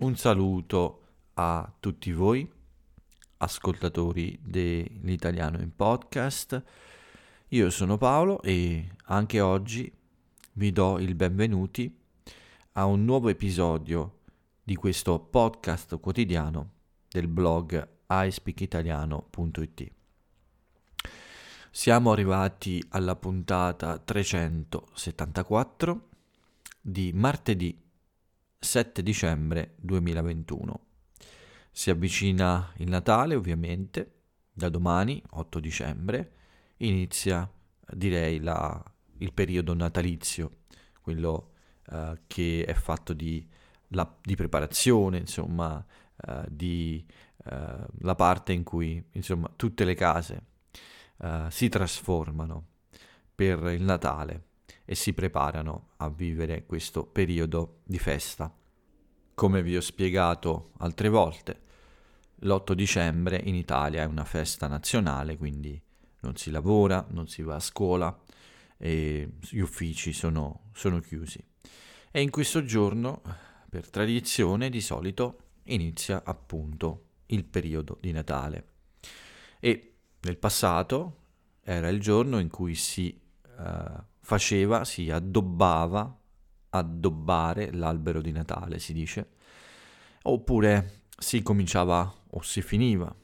Un 0.00 0.16
saluto 0.16 1.02
a 1.34 1.70
tutti 1.78 2.10
voi, 2.12 2.50
ascoltatori 3.36 4.38
dell'italiano 4.40 5.60
in 5.60 5.76
podcast. 5.76 6.64
Io 7.48 7.68
sono 7.68 7.98
Paolo 7.98 8.40
e 8.40 8.92
anche 9.04 9.42
oggi 9.42 9.92
vi 10.54 10.72
do 10.72 10.98
il 10.98 11.14
benvenuti 11.14 11.94
a 12.72 12.86
un 12.86 13.04
nuovo 13.04 13.28
episodio 13.28 14.20
di 14.62 14.74
questo 14.74 15.18
podcast 15.18 16.00
quotidiano 16.00 16.70
del 17.10 17.28
blog 17.28 17.86
iSpeakitaliano.it. 18.08 19.92
Siamo 21.70 22.10
arrivati 22.10 22.82
alla 22.88 23.16
puntata 23.16 23.98
374 23.98 26.08
di 26.80 27.12
martedì 27.12 27.88
7 28.60 29.02
dicembre 29.02 29.74
2021. 29.78 30.86
Si 31.72 31.88
avvicina 31.88 32.72
il 32.76 32.90
Natale 32.90 33.34
ovviamente, 33.34 34.18
da 34.52 34.68
domani 34.68 35.22
8 35.30 35.60
dicembre 35.60 36.32
inizia 36.78 37.50
direi 37.92 38.38
la, 38.40 38.82
il 39.18 39.32
periodo 39.32 39.74
natalizio, 39.74 40.58
quello 41.00 41.52
uh, 41.86 42.18
che 42.26 42.64
è 42.66 42.74
fatto 42.74 43.14
di, 43.14 43.48
la, 43.88 44.18
di 44.20 44.36
preparazione, 44.36 45.18
insomma, 45.18 45.84
uh, 46.26 46.44
di 46.48 47.04
uh, 47.44 47.50
la 48.00 48.14
parte 48.14 48.52
in 48.52 48.62
cui 48.62 49.02
insomma, 49.12 49.50
tutte 49.56 49.84
le 49.84 49.94
case 49.94 50.44
si 51.48 51.68
trasformano 51.68 52.68
per 53.34 53.62
il 53.72 53.82
Natale 53.82 54.49
e 54.84 54.94
si 54.94 55.12
preparano 55.12 55.90
a 55.96 56.08
vivere 56.08 56.66
questo 56.66 57.04
periodo 57.04 57.80
di 57.84 57.98
festa. 57.98 58.54
Come 59.34 59.62
vi 59.62 59.76
ho 59.76 59.80
spiegato 59.80 60.72
altre 60.78 61.08
volte, 61.08 61.60
l'8 62.40 62.72
dicembre 62.72 63.40
in 63.44 63.54
Italia 63.54 64.02
è 64.02 64.06
una 64.06 64.24
festa 64.24 64.66
nazionale, 64.66 65.36
quindi 65.36 65.80
non 66.20 66.36
si 66.36 66.50
lavora, 66.50 67.06
non 67.10 67.26
si 67.28 67.42
va 67.42 67.56
a 67.56 67.60
scuola 67.60 68.18
e 68.76 69.32
gli 69.40 69.58
uffici 69.58 70.12
sono, 70.12 70.70
sono 70.72 71.00
chiusi. 71.00 71.42
E 72.10 72.22
in 72.22 72.30
questo 72.30 72.64
giorno, 72.64 73.22
per 73.68 73.88
tradizione, 73.88 74.70
di 74.70 74.80
solito 74.80 75.38
inizia 75.64 76.22
appunto 76.24 77.04
il 77.26 77.44
periodo 77.44 77.98
di 78.00 78.12
Natale. 78.12 78.66
E 79.60 79.94
nel 80.20 80.36
passato 80.38 81.16
era 81.62 81.88
il 81.88 82.00
giorno 82.00 82.38
in 82.38 82.48
cui 82.48 82.74
si 82.74 83.20
uh, 83.58 84.02
faceva, 84.20 84.84
si 84.84 85.10
addobbava, 85.10 86.18
addobbare 86.70 87.72
l'albero 87.72 88.20
di 88.20 88.32
Natale, 88.32 88.78
si 88.78 88.92
dice, 88.92 89.30
oppure 90.22 91.02
si 91.18 91.42
cominciava 91.42 92.12
o 92.30 92.42
si 92.42 92.62
finiva 92.62 93.14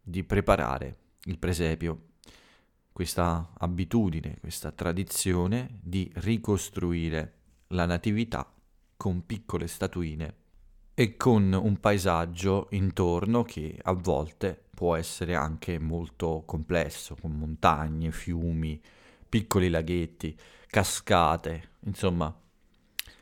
di 0.00 0.24
preparare 0.24 0.96
il 1.24 1.38
presepio, 1.38 2.10
questa 2.92 3.52
abitudine, 3.58 4.38
questa 4.40 4.70
tradizione 4.70 5.78
di 5.80 6.10
ricostruire 6.16 7.34
la 7.68 7.86
natività 7.86 8.52
con 8.96 9.24
piccole 9.24 9.66
statuine 9.66 10.34
e 10.94 11.16
con 11.16 11.52
un 11.52 11.80
paesaggio 11.80 12.68
intorno 12.70 13.42
che 13.42 13.78
a 13.82 13.92
volte 13.92 14.66
può 14.74 14.94
essere 14.94 15.34
anche 15.34 15.78
molto 15.78 16.42
complesso, 16.44 17.16
con 17.20 17.32
montagne, 17.32 18.12
fiumi, 18.12 18.80
piccoli 19.32 19.70
laghetti, 19.70 20.38
cascate, 20.66 21.70
insomma, 21.86 22.38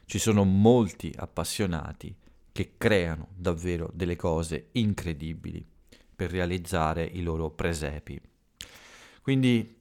ci 0.06 0.18
sono 0.18 0.42
molti 0.42 1.14
appassionati 1.16 2.12
che 2.50 2.74
creano 2.76 3.28
davvero 3.36 3.92
delle 3.94 4.16
cose 4.16 4.70
incredibili 4.72 5.64
per 6.16 6.32
realizzare 6.32 7.04
i 7.04 7.22
loro 7.22 7.50
presepi. 7.50 8.20
Quindi 9.22 9.78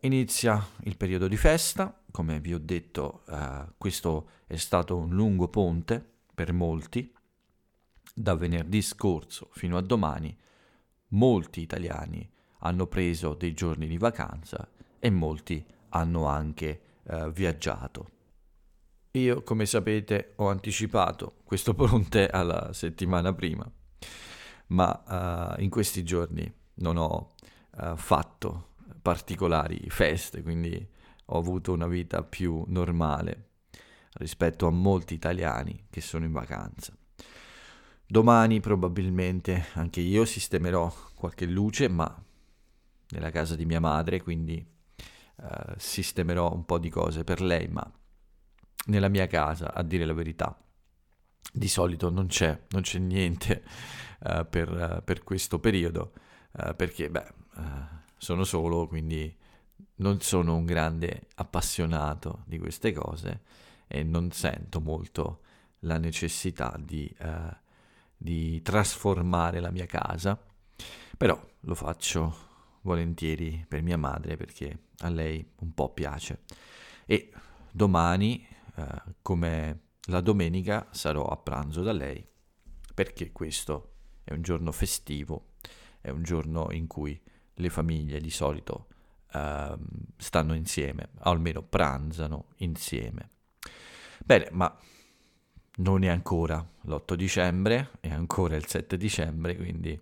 inizia 0.00 0.62
il 0.82 0.98
periodo 0.98 1.28
di 1.28 1.38
festa, 1.38 1.98
come 2.10 2.40
vi 2.40 2.52
ho 2.52 2.58
detto, 2.58 3.22
eh, 3.26 3.68
questo 3.78 4.32
è 4.46 4.56
stato 4.56 4.98
un 4.98 5.08
lungo 5.14 5.48
ponte 5.48 6.04
per 6.34 6.52
molti, 6.52 7.10
da 8.14 8.34
venerdì 8.34 8.82
scorso 8.82 9.48
fino 9.52 9.78
a 9.78 9.80
domani 9.80 10.36
molti 11.12 11.62
italiani 11.62 12.30
hanno 12.58 12.86
preso 12.86 13.32
dei 13.32 13.54
giorni 13.54 13.86
di 13.86 13.96
vacanza 13.96 14.68
e 15.00 15.08
molti 15.08 15.64
hanno 15.90 16.26
anche 16.26 16.80
eh, 17.04 17.30
viaggiato. 17.30 18.10
Io, 19.12 19.42
come 19.42 19.66
sapete, 19.66 20.34
ho 20.36 20.48
anticipato 20.48 21.38
questo 21.44 21.74
ponte 21.74 22.28
alla 22.28 22.72
settimana 22.72 23.32
prima, 23.34 23.68
ma 24.68 25.56
uh, 25.56 25.60
in 25.60 25.68
questi 25.68 26.04
giorni 26.04 26.52
non 26.74 26.96
ho 26.96 27.34
uh, 27.72 27.96
fatto 27.96 28.74
particolari 29.02 29.90
feste, 29.90 30.42
quindi 30.42 30.88
ho 31.26 31.38
avuto 31.38 31.72
una 31.72 31.88
vita 31.88 32.22
più 32.22 32.62
normale 32.68 33.48
rispetto 34.14 34.68
a 34.68 34.70
molti 34.70 35.14
italiani 35.14 35.86
che 35.90 36.00
sono 36.00 36.24
in 36.24 36.32
vacanza. 36.32 36.96
Domani 38.06 38.60
probabilmente 38.60 39.66
anche 39.74 40.00
io 40.00 40.24
sistemerò 40.24 40.92
qualche 41.14 41.46
luce, 41.46 41.88
ma 41.88 42.24
nella 43.10 43.30
casa 43.30 43.56
di 43.56 43.64
mia 43.64 43.80
madre, 43.80 44.22
quindi 44.22 44.64
uh, 45.40 45.74
sistemerò 45.76 46.52
un 46.52 46.64
po' 46.64 46.78
di 46.78 46.90
cose 46.90 47.24
per 47.24 47.40
lei, 47.40 47.68
ma 47.68 47.90
nella 48.86 49.08
mia 49.08 49.26
casa, 49.26 49.72
a 49.72 49.82
dire 49.82 50.04
la 50.04 50.12
verità, 50.12 50.56
di 51.52 51.68
solito 51.68 52.10
non 52.10 52.26
c'è, 52.26 52.66
non 52.70 52.82
c'è 52.82 52.98
niente 52.98 53.62
uh, 54.20 54.46
per, 54.48 54.70
uh, 54.70 55.04
per, 55.04 55.22
questo 55.24 55.58
periodo, 55.58 56.12
perché 56.76 57.08
beh, 57.08 57.32
sono 58.16 58.42
solo, 58.42 58.88
quindi 58.88 59.32
non 59.96 60.20
sono 60.20 60.56
un 60.56 60.64
grande 60.64 61.28
appassionato 61.36 62.42
di 62.44 62.58
queste 62.58 62.92
cose 62.92 63.42
e 63.86 64.02
non 64.02 64.32
sento 64.32 64.80
molto 64.80 65.42
la 65.80 65.96
necessità 65.96 66.76
di, 66.76 67.08
di 68.16 68.60
trasformare 68.62 69.60
la 69.60 69.70
mia 69.70 69.86
casa, 69.86 70.36
però 71.16 71.40
lo 71.60 71.74
faccio 71.76 72.49
volentieri 72.82 73.64
per 73.68 73.82
mia 73.82 73.98
madre 73.98 74.36
perché 74.36 74.78
a 74.98 75.08
lei 75.08 75.46
un 75.60 75.72
po' 75.74 75.92
piace. 75.92 76.42
E 77.06 77.30
domani, 77.70 78.46
eh, 78.76 79.02
come 79.22 79.80
la 80.04 80.20
domenica, 80.20 80.86
sarò 80.90 81.26
a 81.26 81.36
pranzo 81.36 81.82
da 81.82 81.92
lei 81.92 82.26
perché 82.94 83.32
questo 83.32 83.92
è 84.24 84.32
un 84.32 84.42
giorno 84.42 84.72
festivo, 84.72 85.52
è 86.00 86.10
un 86.10 86.22
giorno 86.22 86.70
in 86.70 86.86
cui 86.86 87.20
le 87.54 87.70
famiglie 87.70 88.20
di 88.20 88.30
solito 88.30 88.88
eh, 89.32 89.76
stanno 90.16 90.54
insieme, 90.54 91.10
almeno 91.20 91.62
pranzano 91.62 92.46
insieme. 92.56 93.30
Bene, 94.24 94.48
ma 94.52 94.74
non 95.76 96.02
è 96.02 96.08
ancora 96.08 96.66
l'8 96.82 97.14
dicembre, 97.14 97.90
è 98.00 98.10
ancora 98.10 98.56
il 98.56 98.66
7 98.66 98.96
dicembre, 98.96 99.56
quindi 99.56 99.98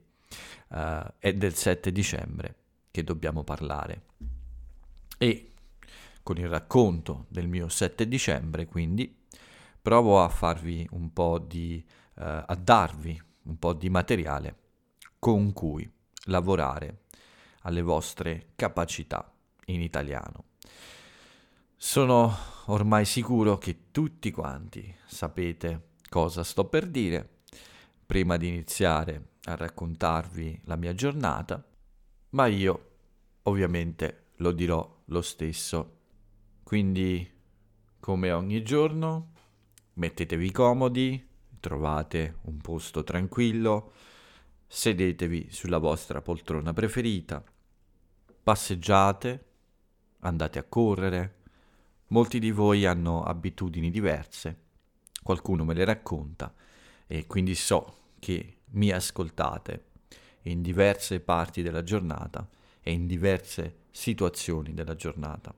uh, 0.70 0.76
è 1.18 1.32
del 1.34 1.54
7 1.54 1.92
dicembre 1.92 2.57
che 2.98 3.04
dobbiamo 3.04 3.44
parlare. 3.44 4.02
E 5.18 5.52
con 6.24 6.36
il 6.36 6.48
racconto 6.48 7.26
del 7.28 7.46
mio 7.46 7.68
7 7.68 8.08
dicembre, 8.08 8.66
quindi, 8.66 9.16
provo 9.80 10.20
a 10.20 10.28
farvi 10.28 10.86
un 10.90 11.12
po' 11.12 11.38
di, 11.38 11.82
uh, 12.16 12.22
a 12.44 12.58
darvi 12.60 13.22
un 13.44 13.58
po' 13.58 13.72
di 13.72 13.88
materiale 13.88 14.56
con 15.20 15.52
cui 15.52 15.88
lavorare 16.24 17.04
alle 17.62 17.82
vostre 17.82 18.48
capacità 18.56 19.32
in 19.66 19.80
italiano. 19.80 20.44
Sono 21.76 22.36
ormai 22.66 23.04
sicuro 23.04 23.58
che 23.58 23.90
tutti 23.92 24.32
quanti 24.32 24.92
sapete 25.06 25.90
cosa 26.08 26.42
sto 26.42 26.64
per 26.64 26.86
dire. 26.88 27.36
Prima 28.04 28.36
di 28.36 28.48
iniziare 28.48 29.34
a 29.44 29.54
raccontarvi 29.54 30.62
la 30.64 30.76
mia 30.76 30.94
giornata, 30.94 31.64
ma 32.30 32.46
io 32.46 32.87
ovviamente 33.48 34.26
lo 34.36 34.52
dirò 34.52 34.96
lo 35.06 35.22
stesso. 35.22 35.96
Quindi, 36.62 37.28
come 37.98 38.30
ogni 38.30 38.62
giorno, 38.62 39.32
mettetevi 39.94 40.52
comodi, 40.52 41.26
trovate 41.58 42.38
un 42.42 42.58
posto 42.58 43.02
tranquillo, 43.02 43.92
sedetevi 44.66 45.48
sulla 45.50 45.78
vostra 45.78 46.20
poltrona 46.20 46.72
preferita, 46.72 47.42
passeggiate, 48.42 49.44
andate 50.20 50.58
a 50.58 50.64
correre. 50.64 51.36
Molti 52.08 52.38
di 52.38 52.50
voi 52.50 52.86
hanno 52.86 53.22
abitudini 53.22 53.90
diverse, 53.90 54.64
qualcuno 55.22 55.64
me 55.64 55.74
le 55.74 55.84
racconta 55.84 56.54
e 57.06 57.26
quindi 57.26 57.54
so 57.54 57.96
che 58.18 58.60
mi 58.72 58.90
ascoltate 58.90 59.84
in 60.42 60.62
diverse 60.62 61.20
parti 61.20 61.62
della 61.62 61.82
giornata 61.82 62.48
e 62.88 62.92
in 62.92 63.06
diverse 63.06 63.80
situazioni 63.90 64.72
della 64.72 64.94
giornata. 64.94 65.54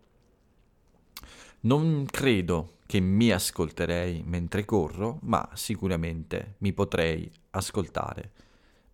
Non 1.61 2.05
credo 2.07 2.79
che 2.87 2.99
mi 2.99 3.31
ascolterei 3.31 4.25
mentre 4.27 4.65
corro, 4.65 5.21
ma 5.23 5.49
sicuramente 5.55 6.57
mi 6.59 6.73
potrei 6.73 7.31
ascoltare 7.51 8.33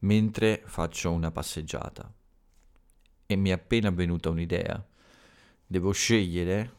mentre 0.01 0.61
faccio 0.67 1.13
una 1.13 1.31
passeggiata. 1.31 2.13
E 3.25 3.37
mi 3.37 3.49
è 3.49 3.53
appena 3.53 3.89
venuta 3.89 4.29
un'idea. 4.29 4.87
Devo 5.67 5.93
scegliere 5.93 6.75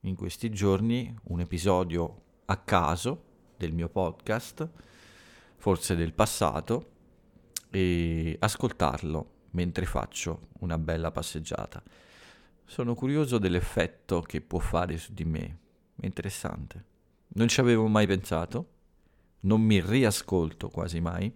in 0.00 0.16
questi 0.16 0.50
giorni 0.50 1.16
un 1.28 1.38
episodio 1.38 2.22
a 2.46 2.56
caso 2.56 3.22
del 3.56 3.72
mio 3.72 3.88
podcast, 3.88 4.68
forse 5.54 5.94
del 5.94 6.14
passato, 6.14 6.90
e 7.70 8.36
ascoltarlo 8.40 9.38
mentre 9.50 9.86
faccio 9.86 10.48
una 10.60 10.78
bella 10.78 11.10
passeggiata. 11.10 11.82
Sono 12.64 12.94
curioso 12.94 13.38
dell'effetto 13.38 14.22
che 14.22 14.40
può 14.40 14.58
fare 14.58 14.96
su 14.96 15.12
di 15.12 15.24
me. 15.24 15.58
È 15.96 16.06
interessante. 16.06 16.84
Non 17.28 17.48
ci 17.48 17.60
avevo 17.60 17.86
mai 17.86 18.06
pensato. 18.06 18.68
Non 19.40 19.60
mi 19.60 19.80
riascolto 19.80 20.68
quasi 20.68 21.00
mai. 21.00 21.32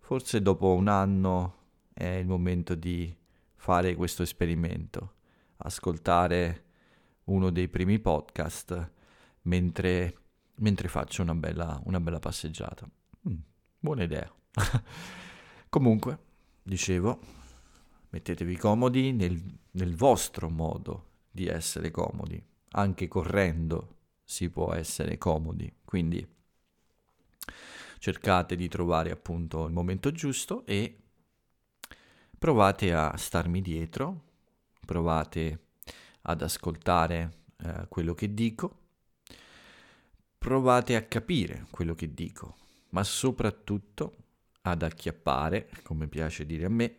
Forse 0.00 0.42
dopo 0.42 0.74
un 0.74 0.88
anno 0.88 1.56
è 1.92 2.04
il 2.04 2.26
momento 2.26 2.74
di 2.74 3.14
fare 3.56 3.94
questo 3.94 4.22
esperimento. 4.22 5.14
Ascoltare 5.58 6.64
uno 7.24 7.50
dei 7.50 7.68
primi 7.68 7.98
podcast 7.98 8.90
mentre, 9.42 10.16
mentre 10.56 10.88
faccio 10.88 11.22
una 11.22 11.34
bella, 11.34 11.80
una 11.84 12.00
bella 12.00 12.18
passeggiata. 12.18 12.88
Mm, 13.28 13.38
buona 13.78 14.02
idea. 14.02 14.30
Comunque, 15.68 16.18
dicevo, 16.62 17.20
mettetevi 18.10 18.56
comodi 18.56 19.12
nel, 19.12 19.40
nel 19.72 19.94
vostro 19.94 20.48
modo 20.48 21.10
di 21.30 21.46
essere 21.46 21.90
comodi. 21.90 22.42
Anche 22.74 23.08
correndo 23.08 23.96
si 24.24 24.48
può 24.48 24.72
essere 24.72 25.18
comodi. 25.18 25.72
Quindi 25.84 26.26
cercate 27.98 28.56
di 28.56 28.68
trovare 28.68 29.10
appunto 29.10 29.66
il 29.66 29.72
momento 29.72 30.10
giusto 30.10 30.64
e 30.66 30.96
provate 32.38 32.92
a 32.92 33.16
starmi 33.16 33.60
dietro, 33.60 34.22
provate 34.84 35.66
ad 36.22 36.42
ascoltare 36.42 37.44
eh, 37.58 37.86
quello 37.88 38.14
che 38.14 38.34
dico, 38.34 38.78
provate 40.38 40.96
a 40.96 41.02
capire 41.02 41.66
quello 41.70 41.94
che 41.94 42.12
dico, 42.12 42.56
ma 42.90 43.04
soprattutto 43.04 44.21
ad 44.62 44.82
acchiappare, 44.82 45.68
come 45.82 46.06
piace 46.06 46.46
dire 46.46 46.66
a 46.66 46.68
me, 46.68 46.96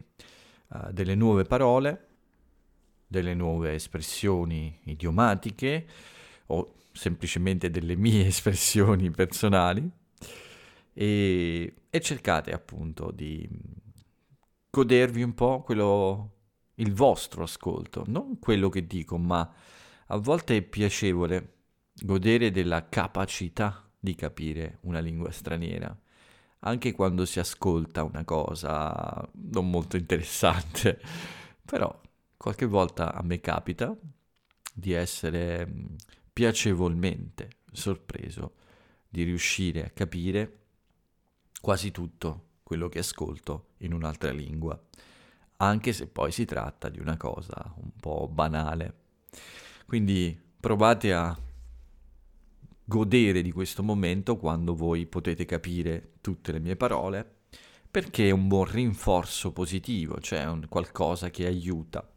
uh, 0.69 0.91
delle 0.91 1.15
nuove 1.15 1.43
parole, 1.43 2.07
delle 3.07 3.33
nuove 3.33 3.73
espressioni 3.73 4.79
idiomatiche 4.85 5.87
o 6.47 6.75
semplicemente 6.91 7.69
delle 7.69 7.95
mie 7.95 8.25
espressioni 8.27 9.11
personali 9.11 9.89
e, 10.93 11.73
e 11.89 12.01
cercate 12.01 12.51
appunto 12.51 13.11
di 13.11 13.47
godervi 14.69 15.21
un 15.21 15.33
po' 15.33 15.61
quello, 15.61 16.31
il 16.75 16.93
vostro 16.93 17.43
ascolto, 17.43 18.03
non 18.07 18.39
quello 18.39 18.69
che 18.69 18.87
dico, 18.87 19.17
ma 19.17 19.53
a 20.07 20.17
volte 20.17 20.57
è 20.57 20.61
piacevole 20.61 21.51
godere 21.93 22.51
della 22.51 22.89
capacità 22.89 23.87
di 23.99 24.15
capire 24.15 24.79
una 24.81 24.99
lingua 24.99 25.31
straniera 25.31 25.95
anche 26.65 26.93
quando 26.93 27.25
si 27.25 27.39
ascolta 27.39 28.03
una 28.03 28.23
cosa 28.23 29.27
non 29.33 29.69
molto 29.69 29.97
interessante, 29.97 30.99
però 31.63 31.99
qualche 32.37 32.65
volta 32.65 33.13
a 33.13 33.21
me 33.23 33.39
capita 33.39 33.95
di 34.73 34.91
essere 34.93 35.65
mm, 35.65 35.85
piacevolmente 36.31 37.49
sorpreso 37.71 38.55
di 39.07 39.23
riuscire 39.23 39.85
a 39.85 39.89
capire 39.89 40.59
quasi 41.61 41.91
tutto 41.91 42.47
quello 42.63 42.89
che 42.89 42.99
ascolto 42.99 43.73
in 43.79 43.93
un'altra 43.93 44.31
lingua, 44.31 44.81
anche 45.57 45.93
se 45.93 46.07
poi 46.07 46.31
si 46.31 46.45
tratta 46.45 46.89
di 46.89 46.99
una 46.99 47.17
cosa 47.17 47.73
un 47.77 47.91
po' 47.99 48.27
banale. 48.27 49.01
Quindi 49.85 50.37
provate 50.59 51.13
a 51.13 51.37
godere 52.85 53.41
di 53.41 53.51
questo 53.51 53.83
momento 53.83 54.37
quando 54.37 54.75
voi 54.75 55.05
potete 55.05 55.45
capire 55.45 56.13
tutte 56.21 56.51
le 56.51 56.59
mie 56.59 56.75
parole, 56.75 57.41
perché 57.89 58.27
è 58.27 58.31
un 58.31 58.47
buon 58.47 58.65
rinforzo 58.65 59.51
positivo, 59.51 60.19
cioè 60.19 60.45
un 60.45 60.65
qualcosa 60.67 61.29
che 61.29 61.45
aiuta 61.45 62.07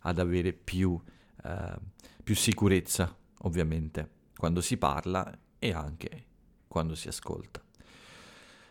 ad 0.00 0.18
avere 0.18 0.52
più, 0.52 1.00
eh, 1.44 1.76
più 2.22 2.34
sicurezza, 2.34 3.16
ovviamente, 3.42 4.10
quando 4.36 4.60
si 4.60 4.76
parla 4.76 5.38
e 5.58 5.72
anche 5.72 6.24
quando 6.66 6.94
si 6.94 7.08
ascolta. 7.08 7.62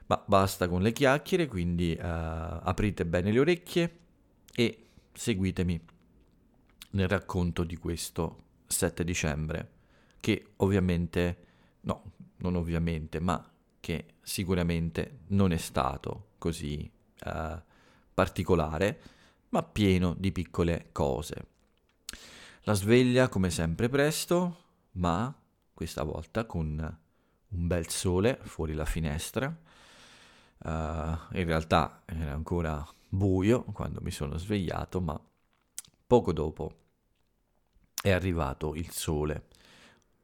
Ma 0.07 0.23
basta 0.25 0.67
con 0.67 0.81
le 0.81 0.91
chiacchiere, 0.91 1.47
quindi 1.47 1.93
eh, 1.93 2.01
aprite 2.01 3.05
bene 3.05 3.31
le 3.31 3.39
orecchie 3.39 3.99
e 4.53 4.87
seguitemi 5.13 5.79
nel 6.91 7.07
racconto 7.07 7.63
di 7.63 7.77
questo 7.77 8.43
7 8.65 9.03
dicembre 9.03 9.77
che 10.19 10.53
ovviamente, 10.57 11.45
no, 11.81 12.11
non 12.37 12.55
ovviamente, 12.55 13.19
ma 13.19 13.43
che 13.79 14.15
sicuramente 14.21 15.19
non 15.27 15.51
è 15.51 15.57
stato 15.57 16.31
così 16.37 16.89
uh, 17.25 17.61
particolare, 18.13 19.01
ma 19.49 19.63
pieno 19.63 20.13
di 20.17 20.31
piccole 20.31 20.89
cose. 20.91 21.47
La 22.63 22.73
sveglia 22.73 23.29
come 23.29 23.49
sempre 23.49 23.89
presto, 23.89 24.63
ma 24.91 25.33
questa 25.73 26.03
volta 26.03 26.45
con 26.45 26.97
un 27.49 27.67
bel 27.67 27.87
sole 27.89 28.39
fuori 28.43 28.73
la 28.73 28.85
finestra. 28.85 29.47
Uh, 30.61 30.67
in 30.67 31.45
realtà 31.45 32.03
era 32.05 32.33
ancora 32.33 32.85
buio 33.07 33.63
quando 33.63 34.01
mi 34.01 34.11
sono 34.11 34.37
svegliato, 34.37 34.99
ma 35.01 35.19
poco 36.05 36.33
dopo 36.33 36.75
è 38.01 38.11
arrivato 38.11 38.75
il 38.75 38.91
sole 38.91 39.47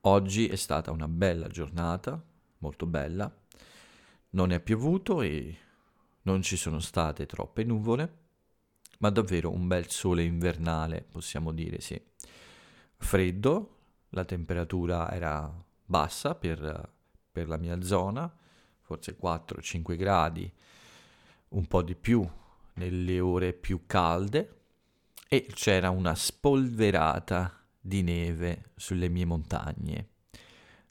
Oggi 0.07 0.47
è 0.47 0.55
stata 0.55 0.91
una 0.91 1.07
bella 1.07 1.47
giornata, 1.47 2.23
molto 2.59 2.85
bella, 2.85 3.33
non 4.31 4.51
è 4.51 4.59
piovuto 4.59 5.23
e 5.23 5.57
non 6.23 6.43
ci 6.43 6.57
sono 6.57 6.79
state 6.79 7.25
troppe 7.25 7.63
nuvole, 7.63 8.17
ma 8.99 9.09
davvero 9.09 9.51
un 9.51 9.65
bel 9.65 9.89
sole 9.89 10.21
invernale, 10.21 11.01
possiamo 11.09 11.51
dire, 11.51 11.81
sì. 11.81 11.99
Freddo, 12.97 13.77
la 14.09 14.25
temperatura 14.25 15.11
era 15.11 15.51
bassa 15.83 16.35
per, 16.35 16.87
per 17.31 17.47
la 17.47 17.57
mia 17.57 17.81
zona, 17.81 18.31
forse 18.81 19.17
4-5 19.19 19.97
gradi, 19.97 20.53
un 21.49 21.65
po' 21.65 21.81
di 21.81 21.95
più 21.95 22.23
nelle 22.73 23.19
ore 23.19 23.53
più 23.53 23.87
calde 23.87 24.59
e 25.27 25.47
c'era 25.51 25.89
una 25.89 26.13
spolverata 26.13 27.64
di 27.85 28.01
neve 28.01 28.71
sulle 28.75 29.09
mie 29.09 29.25
montagne, 29.25 30.07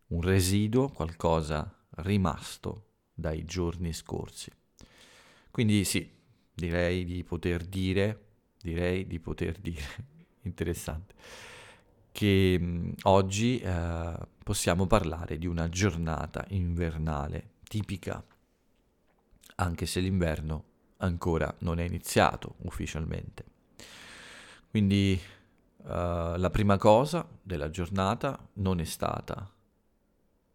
un 0.09 0.21
residuo, 0.21 0.91
qualcosa 0.91 1.87
rimasto 1.97 2.91
dai 3.13 3.45
giorni 3.45 3.93
scorsi. 3.93 4.49
Quindi 5.51 5.85
sì, 5.85 6.09
direi 6.55 7.05
di 7.05 7.25
poter 7.25 7.65
dire, 7.65 8.27
direi 8.63 9.09
di 9.09 9.19
poter 9.19 9.59
dire, 9.59 9.83
interessante, 10.43 11.15
che 12.13 12.59
mm, 12.61 12.93
oggi 13.03 13.59
eh, 13.59 14.17
possiamo 14.45 14.87
parlare 14.87 15.37
di 15.37 15.47
una 15.47 15.69
giornata 15.69 16.45
invernale 16.51 17.55
tipica, 17.65 18.25
anche 19.57 19.87
se 19.87 19.99
l'inverno 19.99 20.65
ancora 20.99 21.53
non 21.61 21.81
è 21.81 21.85
iniziato 21.85 22.55
ufficialmente. 22.63 23.45
Quindi 24.71 25.21
Uh, 25.85 26.39
la 26.39 26.49
prima 26.51 26.79
cosa 26.79 27.29
della 27.43 27.69
giornata 27.69 28.49
non 28.55 28.81
è 28.81 28.85
stata 28.85 29.53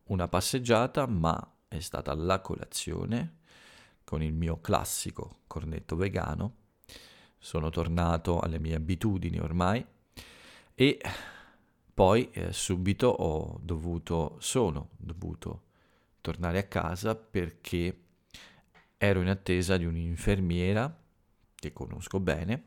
una 0.05 0.27
passeggiata, 0.27 1.05
ma 1.05 1.53
è 1.67 1.79
stata 1.81 2.15
la 2.15 2.41
colazione 2.41 3.37
con 4.03 4.23
il 4.23 4.33
mio 4.33 4.59
classico 4.59 5.41
cornetto 5.45 5.95
vegano. 5.95 6.55
Sono 7.37 7.69
tornato 7.69 8.39
alle 8.39 8.57
mie 8.57 8.73
abitudini 8.73 9.39
ormai 9.39 9.85
e 10.73 10.99
poi 11.93 12.31
eh, 12.31 12.51
subito 12.51 13.07
ho 13.07 13.59
dovuto, 13.61 14.37
sono 14.39 14.89
dovuto 14.97 15.65
tornare 16.21 16.57
a 16.57 16.63
casa 16.63 17.15
perché 17.15 18.05
ero 18.97 19.21
in 19.21 19.29
attesa 19.29 19.77
di 19.77 19.85
un'infermiera 19.85 20.91
che 21.53 21.71
conosco 21.71 22.19
bene 22.19 22.63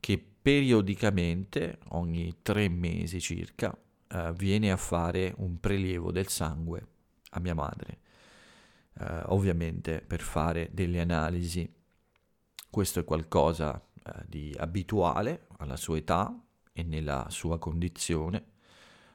che 0.00 0.22
periodicamente, 0.48 1.78
ogni 1.88 2.38
tre 2.40 2.70
mesi 2.70 3.20
circa, 3.20 3.76
eh, 4.08 4.32
viene 4.32 4.72
a 4.72 4.78
fare 4.78 5.34
un 5.36 5.60
prelievo 5.60 6.10
del 6.10 6.28
sangue 6.28 6.86
a 7.32 7.40
mia 7.40 7.52
madre, 7.52 7.98
eh, 8.98 9.24
ovviamente 9.26 10.00
per 10.00 10.22
fare 10.22 10.70
delle 10.72 11.02
analisi. 11.02 11.70
Questo 12.70 13.00
è 13.00 13.04
qualcosa 13.04 13.78
eh, 13.78 14.24
di 14.26 14.54
abituale 14.56 15.48
alla 15.58 15.76
sua 15.76 15.98
età 15.98 16.34
e 16.72 16.82
nella 16.82 17.26
sua 17.28 17.58
condizione. 17.58 18.52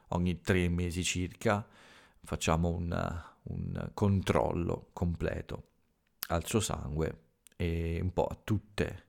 ogni 0.09 0.39
tre 0.39 0.69
mesi 0.69 1.03
circa 1.03 1.67
facciamo 2.21 2.69
un, 2.69 3.23
un 3.43 3.89
controllo 3.95 4.89
completo 4.93 5.63
al 6.27 6.45
suo 6.45 6.59
sangue 6.59 7.21
e 7.55 7.97
un 8.03 8.13
po' 8.13 8.27
a 8.27 8.37
tutte, 8.43 9.05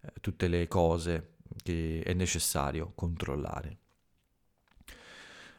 eh, 0.00 0.12
tutte 0.22 0.48
le 0.48 0.66
cose 0.66 1.36
che 1.62 2.02
è 2.04 2.12
necessario 2.12 2.92
controllare. 2.94 3.78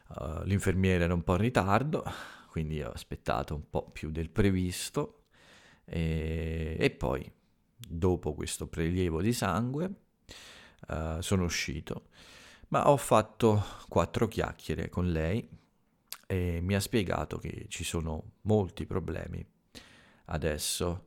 Uh, 0.08 0.42
l'infermiere 0.44 1.04
era 1.04 1.14
un 1.14 1.22
po' 1.22 1.34
in 1.34 1.40
ritardo, 1.40 2.04
quindi 2.50 2.82
ho 2.82 2.90
aspettato 2.90 3.54
un 3.54 3.68
po' 3.70 3.90
più 3.90 4.10
del 4.10 4.30
previsto 4.30 5.26
e, 5.84 6.76
e 6.78 6.90
poi, 6.90 7.30
dopo 7.76 8.34
questo 8.34 8.66
prelievo 8.66 9.22
di 9.22 9.32
sangue, 9.32 9.90
uh, 10.88 11.20
sono 11.20 11.44
uscito, 11.44 12.08
ma 12.68 12.90
ho 12.90 12.96
fatto 12.96 13.62
quattro 13.88 14.26
chiacchiere 14.26 14.88
con 14.88 15.10
lei 15.10 15.48
e 16.26 16.60
mi 16.62 16.74
ha 16.74 16.80
spiegato 16.80 17.38
che 17.38 17.66
ci 17.68 17.82
sono 17.82 18.34
molti 18.42 18.86
problemi 18.86 19.44
adesso 20.26 21.06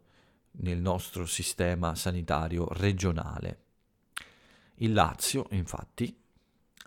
nel 0.58 0.80
nostro 0.80 1.26
sistema 1.26 1.96
sanitario 1.96 2.68
regionale. 2.72 3.60
Il 4.78 4.94
Lazio, 4.94 5.48
infatti, 5.52 6.16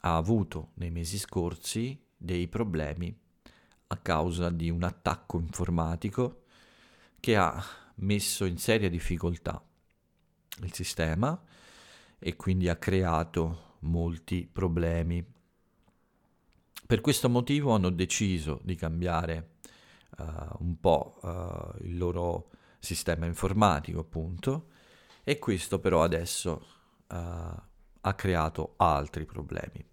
ha 0.01 0.17
avuto 0.17 0.71
nei 0.75 0.91
mesi 0.91 1.19
scorsi 1.19 1.99
dei 2.17 2.49
problemi 2.49 3.17
a 3.89 3.97
causa 3.99 4.51
di 4.51 4.71
un 4.71 4.83
attacco 4.83 5.39
informatico 5.39 6.43
che 7.21 7.37
ha 7.37 7.63
messo 7.97 8.45
in 8.45 8.59
seria 8.59 8.91
difficoltà 8.91 9.63
il 10.63 10.73
sistema 10.73 11.41
e 12.19 12.37
quindi 12.37 12.69
ha 12.69 12.77
creato 12.77 13.75
molti 13.81 14.49
problemi. 14.51 15.25
Per 16.87 17.01
questo 17.01 17.29
motivo 17.29 17.73
hanno 17.73 17.91
deciso 17.91 18.61
di 18.63 18.75
cambiare 18.75 19.57
uh, 20.19 20.25
un 20.59 20.79
po' 20.81 21.19
uh, 21.23 21.85
il 21.85 21.97
loro 21.97 22.51
sistema 22.79 23.27
informatico, 23.27 24.01
appunto, 24.01 24.69
e 25.25 25.39
questo 25.39 25.81
però 25.81 26.03
adesso 26.05 26.65
uh, 27.09 27.61
ha 28.07 28.15
creato 28.15 28.75
altri 28.77 29.25
problemi. 29.25 29.85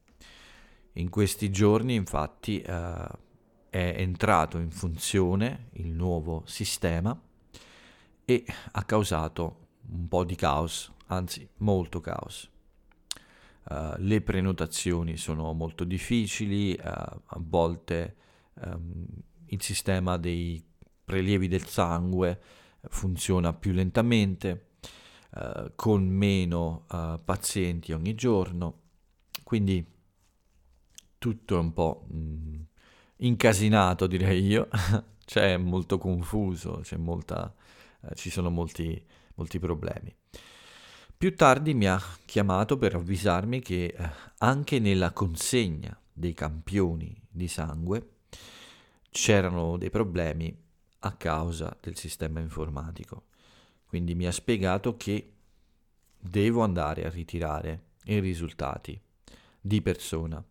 In 0.94 1.10
questi 1.10 1.50
giorni, 1.50 1.96
infatti, 1.96 2.60
è 2.60 3.96
entrato 3.98 4.60
in 4.60 4.70
funzione 4.70 5.70
il 5.74 5.88
nuovo 5.88 6.44
sistema 6.46 7.20
e 8.24 8.46
ha 8.72 8.84
causato 8.84 9.68
un 9.90 10.08
po' 10.08 10.24
di 10.24 10.36
caos, 10.36 10.94
anzi 11.08 11.48
molto 11.58 12.00
caos. 12.00 12.50
Uh, 13.66 13.94
le 13.98 14.22
prenotazioni 14.22 15.18
sono 15.18 15.54
molto 15.54 15.86
difficili, 15.86 16.74
uh, 16.74 16.84
a 16.84 17.40
volte 17.40 18.16
um, 18.56 19.06
il 19.46 19.62
sistema 19.62 20.18
dei 20.18 20.62
prelievi 21.04 21.48
del 21.48 21.66
sangue 21.66 22.42
funziona 22.90 23.54
più 23.54 23.72
lentamente, 23.72 24.73
uh, 25.36 25.72
con 25.76 26.06
meno 26.06 26.86
pazienti 27.24 27.92
ogni 27.94 28.16
giorno, 28.16 28.82
quindi 29.44 29.86
tutto 31.18 31.56
è 31.56 31.60
un 31.60 31.74
po' 31.74 32.06
mh, 32.10 32.18
mm, 32.18 32.62
incasinato 33.18 34.08
direi 34.08 34.46
io, 34.46 34.68
c'è 35.26 35.58
molto 35.58 35.98
confuso, 35.98 36.80
c'è 36.84 36.98
molta, 36.98 37.54
ci 38.16 38.30
sono 38.30 38.50
molti, 38.50 39.02
molti 39.36 39.60
problemi. 39.60 40.14
Più 41.24 41.36
tardi 41.38 41.74
mi 41.74 41.88
ha 41.88 42.02
chiamato 42.26 42.78
per 42.78 42.96
avvisarmi 42.96 43.62
che 43.62 43.96
eh, 43.98 44.10
anche 44.40 44.80
nella 44.80 45.12
consegna 45.12 45.98
dei 46.12 46.34
campioni 46.34 47.18
di 47.30 47.48
sangue 47.48 48.16
c'erano 49.10 49.78
dei 49.78 49.90
problemi 49.90 50.54
a 51.00 51.12
causa 51.14 51.78
del 51.80 51.96
sistema 51.96 52.42
informatico. 52.42 53.28
Quindi 53.94 54.16
mi 54.16 54.26
ha 54.26 54.32
spiegato 54.32 54.98
che 54.98 55.34
devo 56.18 56.64
andare 56.64 57.06
a 57.06 57.12
ritirare 57.12 57.82
i 58.06 58.20
risultati 58.20 59.00
di 59.62 59.84
persona 59.84 60.44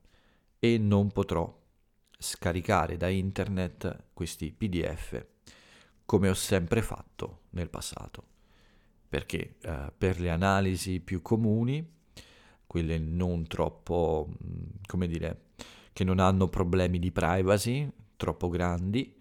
e 0.61 0.79
non 0.79 1.11
potrò 1.11 1.53
scaricare 2.17 2.97
da 2.97 3.09
internet 3.09 4.05
questi 4.13 4.53
PDF 4.53 5.27
come 6.05 6.29
ho 6.29 6.35
sempre 6.35 6.83
fatto 6.83 7.41
nel 7.51 7.69
passato. 7.69 8.23
Perché 9.09 9.57
eh, 9.61 9.93
per 9.99 10.21
le 10.21 10.31
analisi 10.31 11.01
più 11.01 11.21
comuni, 11.21 11.85
quelle 12.65 12.99
non 13.01 13.49
troppo, 13.49 14.29
mm, 14.31 14.63
come 14.87 15.09
dire, 15.09 15.47
che 15.93 16.05
non 16.05 16.21
hanno 16.21 16.47
problemi 16.47 17.01
di 17.01 17.11
privacy 17.11 17.91
troppo 18.15 18.49
grandi, 18.49 19.17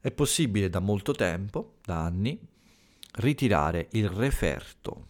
è 0.00 0.10
possibile 0.10 0.68
da 0.68 0.80
molto 0.80 1.12
tempo, 1.12 1.76
da 1.82 2.04
anni, 2.04 2.58
ritirare 3.14 3.88
il 3.92 4.08
referto. 4.08 5.08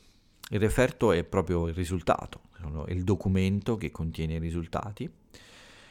Il 0.50 0.60
referto 0.60 1.12
è 1.12 1.22
proprio 1.24 1.68
il 1.68 1.74
risultato, 1.74 2.48
il 2.88 3.04
documento 3.04 3.76
che 3.76 3.90
contiene 3.90 4.34
i 4.34 4.38
risultati. 4.38 5.10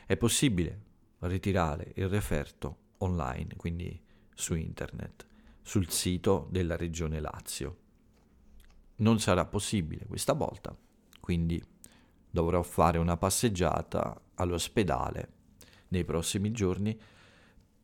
È 0.05 0.17
possibile 0.17 0.81
ritirare 1.19 1.91
il 1.95 2.09
referto 2.09 2.77
online, 2.97 3.55
quindi 3.55 3.99
su 4.33 4.55
internet 4.55 5.27
sul 5.61 5.89
sito 5.91 6.47
della 6.49 6.75
regione 6.75 7.19
Lazio. 7.19 7.77
Non 8.97 9.19
sarà 9.19 9.45
possibile 9.45 10.05
questa 10.07 10.33
volta, 10.33 10.75
quindi 11.19 11.63
dovrò 12.29 12.63
fare 12.63 12.97
una 12.97 13.17
passeggiata 13.17 14.19
all'ospedale 14.35 15.33
nei 15.89 16.03
prossimi 16.03 16.51
giorni 16.51 16.99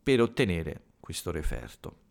per 0.02 0.22
ottenere 0.22 0.84
questo 1.00 1.32
referto. 1.32 2.05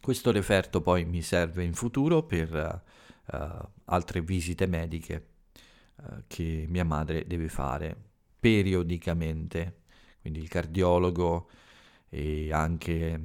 Questo 0.00 0.30
referto 0.30 0.80
poi 0.80 1.04
mi 1.04 1.22
serve 1.22 1.64
in 1.64 1.74
futuro 1.74 2.22
per 2.22 2.82
uh, 3.32 3.68
altre 3.84 4.20
visite 4.22 4.66
mediche 4.66 5.26
uh, 5.96 6.22
che 6.26 6.64
mia 6.68 6.84
madre 6.84 7.26
deve 7.26 7.48
fare 7.48 7.96
periodicamente, 8.38 9.82
quindi 10.20 10.40
il 10.40 10.48
cardiologo 10.48 11.50
e 12.08 12.52
anche 12.52 13.20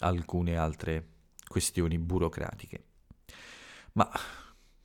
alcune 0.00 0.56
altre 0.56 1.08
questioni 1.46 1.98
burocratiche. 1.98 2.84
Ma 3.92 4.10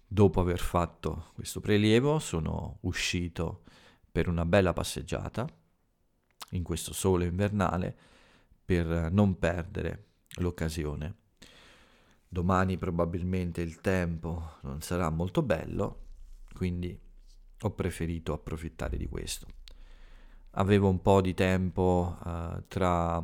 dopo 0.05 0.39
aver 0.39 0.59
fatto 0.59 1.31
questo 1.33 1.59
prelievo 1.59 2.19
sono 2.19 2.77
uscito 2.81 3.63
per 4.11 4.27
una 4.27 4.45
bella 4.45 4.73
passeggiata 4.73 5.47
in 6.51 6.63
questo 6.63 6.93
sole 6.93 7.25
invernale 7.25 7.95
per 8.65 9.11
non 9.11 9.37
perdere 9.37 10.06
l'occasione. 10.37 11.15
Domani 12.27 12.77
probabilmente 12.77 13.61
il 13.61 13.79
tempo 13.79 14.57
non 14.61 14.81
sarà 14.81 15.09
molto 15.09 15.41
bello, 15.41 16.05
quindi 16.53 16.97
ho 17.61 17.71
preferito 17.71 18.33
approfittare 18.33 18.97
di 18.97 19.07
questo. 19.07 19.47
Avevo 20.51 20.89
un 20.89 21.01
po' 21.01 21.21
di 21.21 21.33
tempo 21.33 22.17
uh, 22.23 22.63
tra 22.67 23.23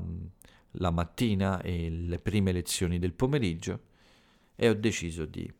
la 0.77 0.91
mattina 0.91 1.61
e 1.61 1.89
le 1.89 2.19
prime 2.19 2.51
lezioni 2.51 2.99
del 2.99 3.13
pomeriggio 3.13 3.81
e 4.55 4.69
ho 4.69 4.73
deciso 4.73 5.25
di 5.25 5.51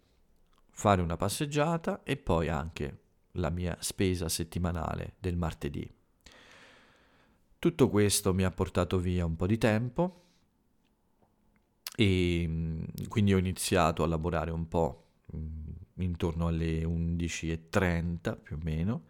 fare 0.70 1.02
una 1.02 1.18
passeggiata 1.18 2.04
e 2.04 2.18
poi 2.18 2.50
anche 2.50 3.00
la 3.34 3.50
mia 3.50 3.76
spesa 3.80 4.30
settimanale 4.30 5.16
del 5.20 5.36
martedì. 5.36 5.92
Tutto 7.60 7.90
questo 7.90 8.34
mi 8.34 8.44
ha 8.44 8.52
portato 8.52 9.00
via 9.00 9.26
un 9.26 9.36
po' 9.36 9.48
di 9.48 9.58
tempo 9.58 10.23
e 11.96 12.46
mm, 12.48 12.84
quindi 13.08 13.34
ho 13.34 13.38
iniziato 13.38 14.04
a 14.04 14.08
lavorare 14.08 14.52
un 14.52 14.68
po' 14.68 15.06
mm, 15.36 15.70
intorno 15.98 16.48
alle 16.48 16.84
11.30 16.84 18.42
più 18.42 18.56
o 18.56 18.60
meno. 18.62 19.04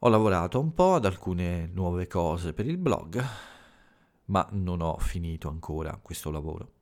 Ho 0.00 0.08
lavorato 0.08 0.60
un 0.60 0.74
po' 0.74 0.94
ad 0.94 1.04
alcune 1.04 1.70
nuove 1.72 2.06
cose 2.06 2.52
per 2.52 2.66
il 2.66 2.76
blog 2.76 3.24
ma 4.26 4.46
non 4.52 4.80
ho 4.80 4.96
finito 4.98 5.48
ancora 5.48 5.98
questo 6.02 6.30
lavoro. 6.30 6.72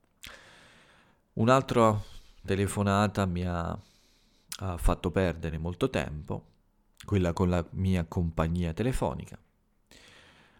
Un'altra 1.33 1.99
telefonata 2.43 3.25
mi 3.25 3.45
ha, 3.45 3.69
ha 3.69 4.77
fatto 4.77 5.11
perdere 5.11 5.57
molto 5.57 5.89
tempo, 5.89 6.45
quella 7.03 7.33
con 7.33 7.49
la 7.49 7.65
mia 7.71 8.05
compagnia 8.05 8.73
telefonica. 8.73 9.37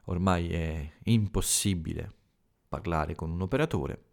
Ormai 0.07 0.49
è 0.49 0.91
impossibile 1.05 2.14
parlare 2.75 3.15
con 3.15 3.31
un 3.31 3.41
operatore. 3.41 4.03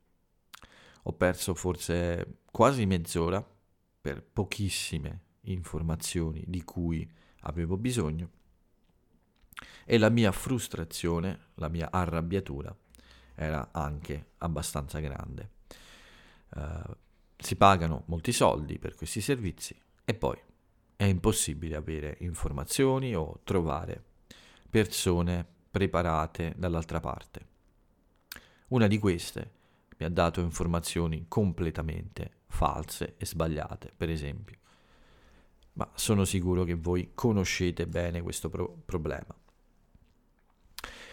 Ho 1.05 1.13
perso 1.13 1.55
forse 1.55 2.43
quasi 2.51 2.87
mezz'ora 2.87 3.45
per 4.01 4.23
pochissime 4.23 5.21
informazioni 5.43 6.45
di 6.47 6.63
cui 6.63 7.09
avevo 7.41 7.77
bisogno 7.77 8.31
e 9.85 9.99
la 9.99 10.11
mia 10.11 10.31
frustrazione, 10.31 11.47
la 11.55 11.69
mia 11.69 11.89
arrabbiatura 11.91 12.75
era 13.35 13.71
anche 13.73 14.33
abbastanza 14.39 15.01
grande. 15.01 15.51
Uh, 16.55 16.95
si 17.37 17.57
pagano 17.57 18.05
molti 18.07 18.31
soldi 18.31 18.79
per 18.79 18.95
questi 18.95 19.21
servizi 19.21 19.77
e 20.05 20.15
poi 20.15 20.39
è 20.95 21.05
impossibile 21.05 21.75
avere 21.75 22.17
informazioni 22.21 23.17
o 23.17 23.41
trovare 23.43 24.05
persone 24.71 25.45
preparate 25.71 26.55
dall'altra 26.57 27.01
parte. 27.01 27.52
Una 28.73 28.87
di 28.87 28.99
queste 28.99 29.51
mi 29.99 30.07
ha 30.07 30.09
dato 30.09 30.41
informazioni 30.41 31.27
completamente 31.29 32.39
false 32.47 33.17
e 33.19 33.27
sbagliate, 33.27 33.93
per 33.95 34.09
esempio. 34.09 34.57
Ma 35.75 35.91
sono 35.95 36.25
sicuro 36.25 36.65
che 36.65 36.73
voi 36.73 37.11
conoscete 37.13 37.87
bene 37.87 38.23
questo 38.23 38.49
pro- 38.49 38.75
problema. 38.87 39.37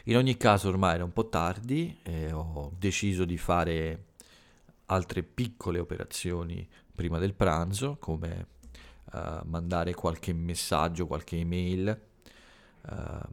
In 0.05 0.15
ogni 0.15 0.37
caso 0.37 0.69
ormai 0.69 0.95
era 0.95 1.03
un 1.03 1.11
po' 1.11 1.27
tardi 1.27 1.99
e 2.01 2.31
ho 2.31 2.71
deciso 2.77 3.25
di 3.25 3.37
fare 3.37 4.05
altre 4.85 5.23
piccole 5.23 5.79
operazioni 5.79 6.65
prima 6.95 7.19
del 7.19 7.33
pranzo, 7.33 7.97
come 7.99 8.47
uh, 9.11 9.41
mandare 9.43 9.93
qualche 9.93 10.31
messaggio, 10.31 11.07
qualche 11.07 11.35
email 11.35 12.01
uh, 12.83 13.27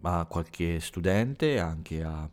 a 0.00 0.26
qualche 0.26 0.80
studente, 0.80 1.60
anche 1.60 2.02
a, 2.02 2.28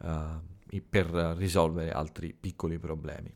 uh, 0.00 0.80
per 0.88 1.06
risolvere 1.36 1.90
altri 1.90 2.32
piccoli 2.32 2.78
problemi. 2.78 3.34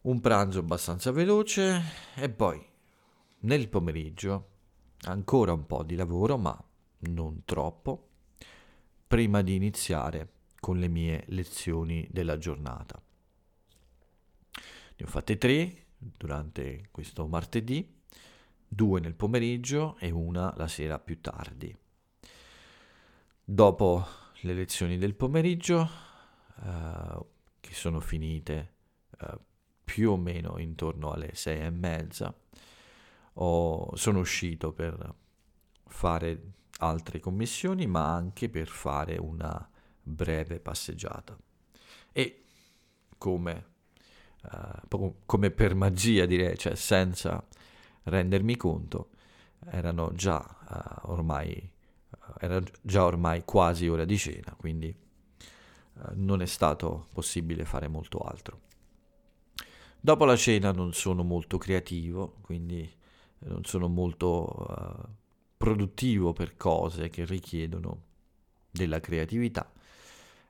Un 0.00 0.20
pranzo 0.20 0.60
abbastanza 0.60 1.10
veloce 1.10 1.82
e 2.14 2.28
poi 2.28 2.64
nel 3.40 3.68
pomeriggio 3.68 4.48
ancora 5.02 5.52
un 5.52 5.66
po' 5.66 5.82
di 5.82 5.94
lavoro, 5.94 6.36
ma 6.38 6.64
non 7.00 7.42
troppo 7.44 8.08
prima 9.06 9.42
di 9.42 9.54
iniziare 9.54 10.32
con 10.60 10.78
le 10.78 10.88
mie 10.88 11.24
lezioni 11.28 12.06
della 12.10 12.36
giornata. 12.36 13.00
Ne 14.52 15.04
ho 15.04 15.08
fatte 15.08 15.38
tre 15.38 15.86
durante 15.96 16.88
questo 16.90 17.26
martedì, 17.26 17.96
due 18.66 19.00
nel 19.00 19.14
pomeriggio 19.14 19.96
e 19.98 20.10
una 20.10 20.52
la 20.56 20.68
sera 20.68 20.98
più 20.98 21.20
tardi. 21.20 21.74
Dopo 23.44 24.06
le 24.42 24.54
lezioni 24.54 24.98
del 24.98 25.14
pomeriggio, 25.14 25.88
eh, 26.64 27.26
che 27.60 27.74
sono 27.74 28.00
finite 28.00 28.74
eh, 29.20 29.38
più 29.84 30.10
o 30.10 30.16
meno 30.16 30.58
intorno 30.58 31.10
alle 31.12 31.34
sei 31.34 31.60
e 31.60 31.70
mezza, 31.70 32.34
ho, 33.34 33.96
sono 33.96 34.18
uscito 34.20 34.72
per 34.72 35.14
fare 35.86 36.52
altre 36.78 37.20
commissioni, 37.20 37.86
ma 37.86 38.12
anche 38.12 38.48
per 38.48 38.68
fare 38.68 39.16
una 39.16 39.68
breve 40.02 40.60
passeggiata. 40.60 41.36
E 42.12 42.44
come, 43.16 43.66
uh, 44.42 45.14
come 45.24 45.50
per 45.50 45.74
magia 45.74 46.26
direi, 46.26 46.56
cioè 46.56 46.74
senza 46.74 47.44
rendermi 48.04 48.56
conto, 48.56 49.10
erano 49.70 50.12
già 50.14 50.38
uh, 51.04 51.10
ormai 51.10 51.50
uh, 51.56 51.77
era 52.38 52.60
già 52.80 53.04
ormai 53.04 53.44
quasi 53.44 53.88
ora 53.88 54.04
di 54.04 54.16
cena, 54.16 54.54
quindi 54.56 54.94
uh, 55.94 56.00
non 56.14 56.42
è 56.42 56.46
stato 56.46 57.08
possibile 57.12 57.64
fare 57.64 57.88
molto 57.88 58.18
altro. 58.18 58.60
Dopo 60.00 60.24
la 60.24 60.36
cena 60.36 60.70
non 60.70 60.92
sono 60.92 61.24
molto 61.24 61.58
creativo, 61.58 62.36
quindi 62.42 62.88
non 63.40 63.64
sono 63.64 63.88
molto 63.88 65.16
produttivo 65.56 66.32
per 66.32 66.56
cose 66.56 67.08
che 67.08 67.24
richiedono 67.24 68.02
della 68.70 69.00
creatività 69.00 69.70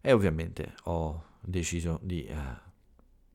e 0.00 0.12
ovviamente 0.12 0.74
ho 0.84 1.24
deciso 1.40 1.98
di 2.02 2.24
eh, 2.24 2.36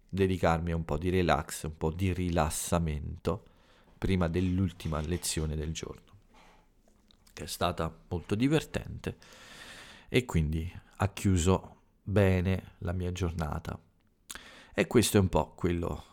dedicarmi 0.07 0.71
a 0.71 0.75
un 0.75 0.85
po' 0.85 0.97
di 0.97 1.09
relax, 1.09 1.63
un 1.63 1.77
po' 1.77 1.91
di 1.91 2.13
rilassamento 2.13 3.45
prima 3.97 4.27
dell'ultima 4.27 5.01
lezione 5.01 5.55
del 5.55 5.73
giorno, 5.73 6.12
che 7.33 7.43
è 7.43 7.47
stata 7.47 7.93
molto 8.07 8.35
divertente 8.35 9.17
e 10.07 10.25
quindi 10.25 10.71
ha 10.97 11.11
chiuso 11.11 11.77
bene 12.03 12.75
la 12.79 12.93
mia 12.93 13.11
giornata. 13.11 13.79
E 14.73 14.87
questo 14.87 15.17
è 15.17 15.19
un 15.19 15.29
po' 15.29 15.53
quello 15.55 16.03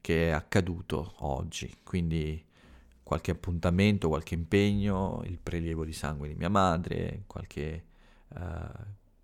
che 0.00 0.28
è 0.28 0.30
accaduto 0.30 1.14
oggi, 1.18 1.78
quindi 1.82 2.44
qualche 3.02 3.30
appuntamento, 3.30 4.08
qualche 4.08 4.34
impegno, 4.34 5.22
il 5.24 5.38
prelievo 5.38 5.84
di 5.84 5.92
sangue 5.92 6.28
di 6.28 6.34
mia 6.34 6.48
madre, 6.48 7.24
qualche, 7.26 7.84
uh, 8.28 8.38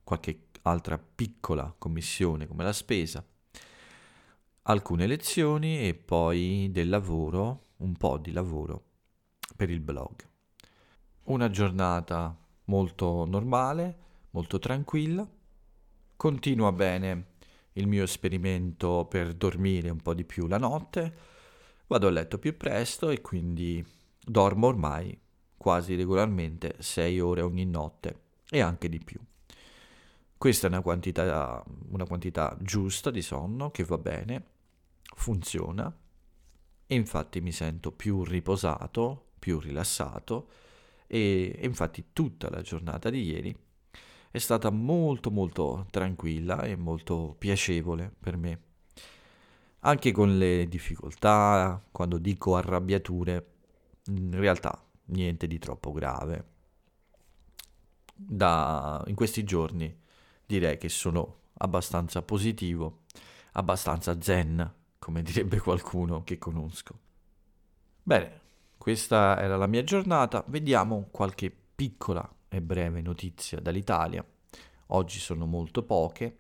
qualche 0.05 0.47
altra 0.63 0.99
piccola 0.99 1.75
commissione 1.77 2.47
come 2.47 2.65
la 2.65 2.73
spesa, 2.73 3.25
alcune 4.63 5.07
lezioni 5.07 5.87
e 5.87 5.95
poi 5.95 6.71
del 6.71 6.89
lavoro, 6.89 7.67
un 7.79 7.95
po' 7.95 8.19
di 8.19 8.33
lavoro 8.33 8.85
per 9.57 9.71
il 9.71 9.81
blog. 9.81 10.32
Una 11.25 11.51
giornata 11.51 12.37
molto 12.65 13.25
normale, 13.27 13.99
molto 14.31 14.59
tranquilla. 14.59 15.27
Continua 16.17 16.73
bene 16.73 17.27
il 17.75 17.87
mio 17.87 18.03
esperimento 18.03 19.07
per 19.09 19.35
dormire 19.35 19.91
un 19.91 20.01
po' 20.01 20.15
di 20.15 20.25
più 20.25 20.47
la 20.47 20.59
notte 20.59 21.33
Vado 21.93 22.07
a 22.07 22.11
letto 22.11 22.39
più 22.39 22.57
presto 22.57 23.11
e 23.11 23.21
quindi 23.21 23.85
dormo 24.19 24.69
ormai 24.69 25.15
quasi 25.59 25.95
regolarmente 25.95 26.77
6 26.79 27.21
ore 27.21 27.43
ogni 27.43 27.67
notte 27.67 28.21
e 28.49 28.61
anche 28.61 28.89
di 28.89 28.99
più. 28.99 29.21
Questa 30.39 30.69
è 30.69 30.71
una 30.71 30.81
quantità, 30.81 31.63
una 31.91 32.07
quantità 32.07 32.57
giusta 32.63 33.11
di 33.11 33.21
sonno 33.21 33.71
che 33.71 33.85
va 33.85 33.99
bene, 33.99 34.47
funziona 35.15 35.95
e 36.87 36.95
infatti 36.95 37.43
mi 37.43 37.53
sento 37.53 37.93
più 37.93 38.25
riposato, 38.25 39.33
più 39.39 39.61
rilassato 39.61 40.49
e, 41.13 41.55
e 41.59 41.67
infatti 41.67 42.07
tutta 42.13 42.49
la 42.49 42.63
giornata 42.63 43.11
di 43.11 43.23
ieri 43.23 43.55
è 44.31 44.39
stata 44.39 44.71
molto 44.71 45.31
molto 45.31 45.87
tranquilla 45.91 46.63
e 46.63 46.77
molto 46.77 47.37
piacevole 47.39 48.11
per 48.19 48.37
me 48.37 48.61
anche 49.85 50.13
con 50.13 50.39
le 50.39 50.69
difficoltà, 50.69 51.83
quando 51.91 52.19
dico 52.19 52.57
arrabbiature, 52.57 53.55
in 54.07 54.31
realtà 54.33 54.85
niente 55.07 55.47
di 55.47 55.59
troppo 55.59 55.93
grave. 55.93 56.51
Da, 58.15 59.03
in 59.07 59.15
questi 59.15 59.43
giorni 59.43 59.93
direi 60.47 60.79
che 60.79 60.89
sono 60.89 61.41
abbastanza 61.55 62.23
positivo, 62.23 63.03
abbastanza 63.53 64.21
zen, 64.21 64.73
come 64.99 65.23
direbbe 65.23 65.59
qualcuno 65.59 66.23
che 66.23 66.39
conosco. 66.39 66.99
Bene, 68.05 68.41
questa 68.83 69.41
era 69.41 69.57
la 69.57 69.69
mia 69.69 69.85
giornata, 69.85 70.43
vediamo 70.49 71.07
qualche 71.13 71.53
piccola 71.53 72.29
e 72.49 72.61
breve 72.61 73.01
notizia 73.01 73.61
dall'Italia. 73.61 74.27
Oggi 74.87 75.21
sono 75.21 75.47
molto 75.47 75.85
poche, 75.85 76.39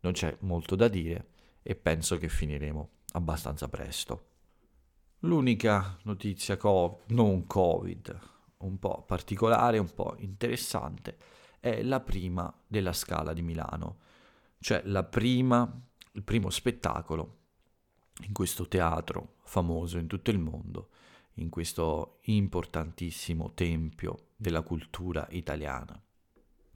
non 0.00 0.12
c'è 0.12 0.36
molto 0.40 0.76
da 0.76 0.88
dire 0.88 1.28
e 1.62 1.74
penso 1.74 2.18
che 2.18 2.28
finiremo 2.28 2.88
abbastanza 3.12 3.66
presto. 3.68 4.26
L'unica 5.20 5.96
notizia 6.02 6.58
co- 6.58 7.00
non 7.06 7.46
Covid, 7.46 8.20
un 8.58 8.78
po' 8.78 9.02
particolare, 9.06 9.78
un 9.78 9.94
po' 9.94 10.16
interessante, 10.18 11.16
è 11.60 11.82
la 11.82 12.00
prima 12.00 12.52
della 12.66 12.92
Scala 12.92 13.32
di 13.32 13.40
Milano, 13.40 14.00
cioè 14.58 14.82
prima, 15.04 15.80
il 16.12 16.22
primo 16.24 16.50
spettacolo 16.50 17.38
in 18.24 18.34
questo 18.34 18.68
teatro 18.68 19.36
famoso 19.44 19.96
in 19.96 20.08
tutto 20.08 20.30
il 20.30 20.38
mondo, 20.38 20.90
in 21.40 21.48
questo 21.48 22.18
importantissimo 22.22 23.52
tempio 23.54 24.28
della 24.36 24.62
cultura 24.62 25.26
italiana. 25.30 26.00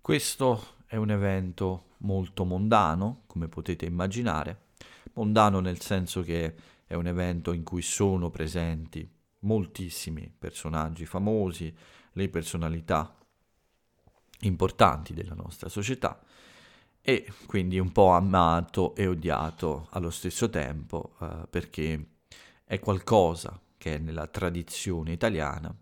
Questo 0.00 0.76
è 0.86 0.96
un 0.96 1.10
evento 1.10 1.92
molto 1.98 2.44
mondano, 2.44 3.22
come 3.26 3.48
potete 3.48 3.86
immaginare, 3.86 4.66
mondano 5.14 5.60
nel 5.60 5.80
senso 5.80 6.22
che 6.22 6.54
è 6.84 6.94
un 6.94 7.06
evento 7.06 7.52
in 7.52 7.62
cui 7.62 7.82
sono 7.82 8.30
presenti 8.30 9.08
moltissimi 9.40 10.32
personaggi 10.36 11.06
famosi, 11.06 11.74
le 12.12 12.28
personalità 12.28 13.14
importanti 14.40 15.14
della 15.14 15.34
nostra 15.34 15.68
società 15.68 16.20
e 17.00 17.30
quindi 17.46 17.78
un 17.78 17.92
po' 17.92 18.10
amato 18.10 18.94
e 18.94 19.06
odiato 19.06 19.88
allo 19.90 20.10
stesso 20.10 20.48
tempo 20.48 21.16
eh, 21.20 21.46
perché 21.48 22.08
è 22.64 22.78
qualcosa 22.78 23.58
che 23.84 23.96
è 23.96 23.98
nella 23.98 24.28
tradizione 24.28 25.12
italiana 25.12 25.76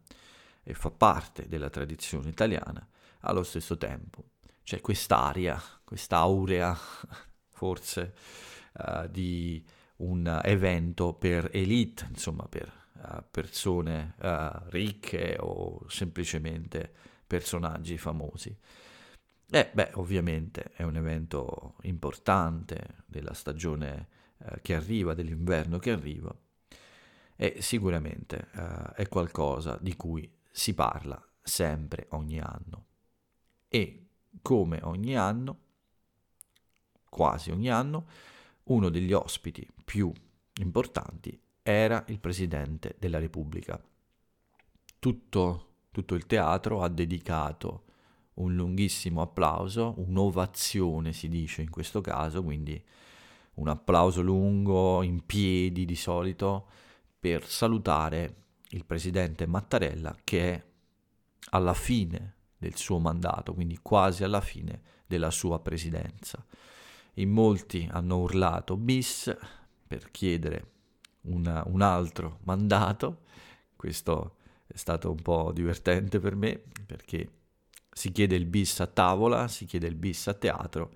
e 0.64 0.74
fa 0.74 0.90
parte 0.90 1.46
della 1.46 1.70
tradizione 1.70 2.30
italiana 2.30 2.84
allo 3.20 3.44
stesso 3.44 3.78
tempo. 3.78 4.30
C'è 4.64 4.80
quest'aria, 4.80 5.62
quest'aurea 5.84 6.76
forse 7.50 8.12
uh, 8.72 9.06
di 9.06 9.64
un 9.98 10.40
evento 10.42 11.12
per 11.12 11.48
elite, 11.52 12.08
insomma 12.10 12.48
per 12.48 12.72
uh, 12.94 13.22
persone 13.30 14.16
uh, 14.18 14.68
ricche 14.70 15.36
o 15.38 15.88
semplicemente 15.88 16.92
personaggi 17.24 17.96
famosi. 17.98 18.52
E 19.48 19.70
beh, 19.72 19.92
ovviamente 19.94 20.72
è 20.74 20.82
un 20.82 20.96
evento 20.96 21.76
importante 21.82 23.04
della 23.06 23.32
stagione 23.32 24.08
che 24.60 24.74
arriva, 24.74 25.14
dell'inverno 25.14 25.78
che 25.78 25.92
arriva, 25.92 26.36
e 27.42 27.56
sicuramente 27.60 28.50
è 28.94 29.08
qualcosa 29.08 29.76
di 29.80 29.96
cui 29.96 30.32
si 30.48 30.74
parla 30.74 31.20
sempre 31.42 32.06
ogni 32.10 32.38
anno. 32.38 32.84
E 33.66 34.06
come 34.40 34.78
ogni 34.84 35.16
anno, 35.16 35.58
quasi 37.08 37.50
ogni 37.50 37.68
anno, 37.68 38.06
uno 38.64 38.90
degli 38.90 39.12
ospiti 39.12 39.66
più 39.84 40.12
importanti 40.60 41.36
era 41.62 42.04
il 42.06 42.20
Presidente 42.20 42.94
della 43.00 43.18
Repubblica. 43.18 43.82
Tutto, 45.00 45.66
tutto 45.90 46.14
il 46.14 46.26
teatro 46.26 46.80
ha 46.80 46.88
dedicato 46.88 47.86
un 48.34 48.54
lunghissimo 48.54 49.20
applauso, 49.20 49.94
un'ovazione 49.96 51.12
si 51.12 51.28
dice 51.28 51.62
in 51.62 51.70
questo 51.70 52.00
caso, 52.02 52.40
quindi 52.44 52.80
un 53.54 53.66
applauso 53.66 54.22
lungo 54.22 55.02
in 55.02 55.26
piedi 55.26 55.84
di 55.84 55.96
solito 55.96 56.68
per 57.22 57.46
salutare 57.46 58.34
il 58.70 58.84
presidente 58.84 59.46
Mattarella 59.46 60.16
che 60.24 60.54
è 60.54 60.64
alla 61.50 61.72
fine 61.72 62.34
del 62.58 62.74
suo 62.74 62.98
mandato, 62.98 63.54
quindi 63.54 63.78
quasi 63.80 64.24
alla 64.24 64.40
fine 64.40 64.82
della 65.06 65.30
sua 65.30 65.60
presidenza. 65.60 66.44
In 67.14 67.30
molti 67.30 67.88
hanno 67.88 68.18
urlato 68.18 68.76
bis 68.76 69.36
per 69.86 70.10
chiedere 70.10 70.70
una, 71.22 71.62
un 71.68 71.80
altro 71.80 72.40
mandato, 72.42 73.20
questo 73.76 74.38
è 74.66 74.76
stato 74.76 75.08
un 75.08 75.22
po' 75.22 75.52
divertente 75.52 76.18
per 76.18 76.34
me 76.34 76.60
perché 76.84 77.30
si 77.92 78.10
chiede 78.10 78.34
il 78.34 78.46
bis 78.46 78.80
a 78.80 78.88
tavola, 78.88 79.46
si 79.46 79.64
chiede 79.66 79.86
il 79.86 79.94
bis 79.94 80.26
a 80.26 80.34
teatro, 80.34 80.90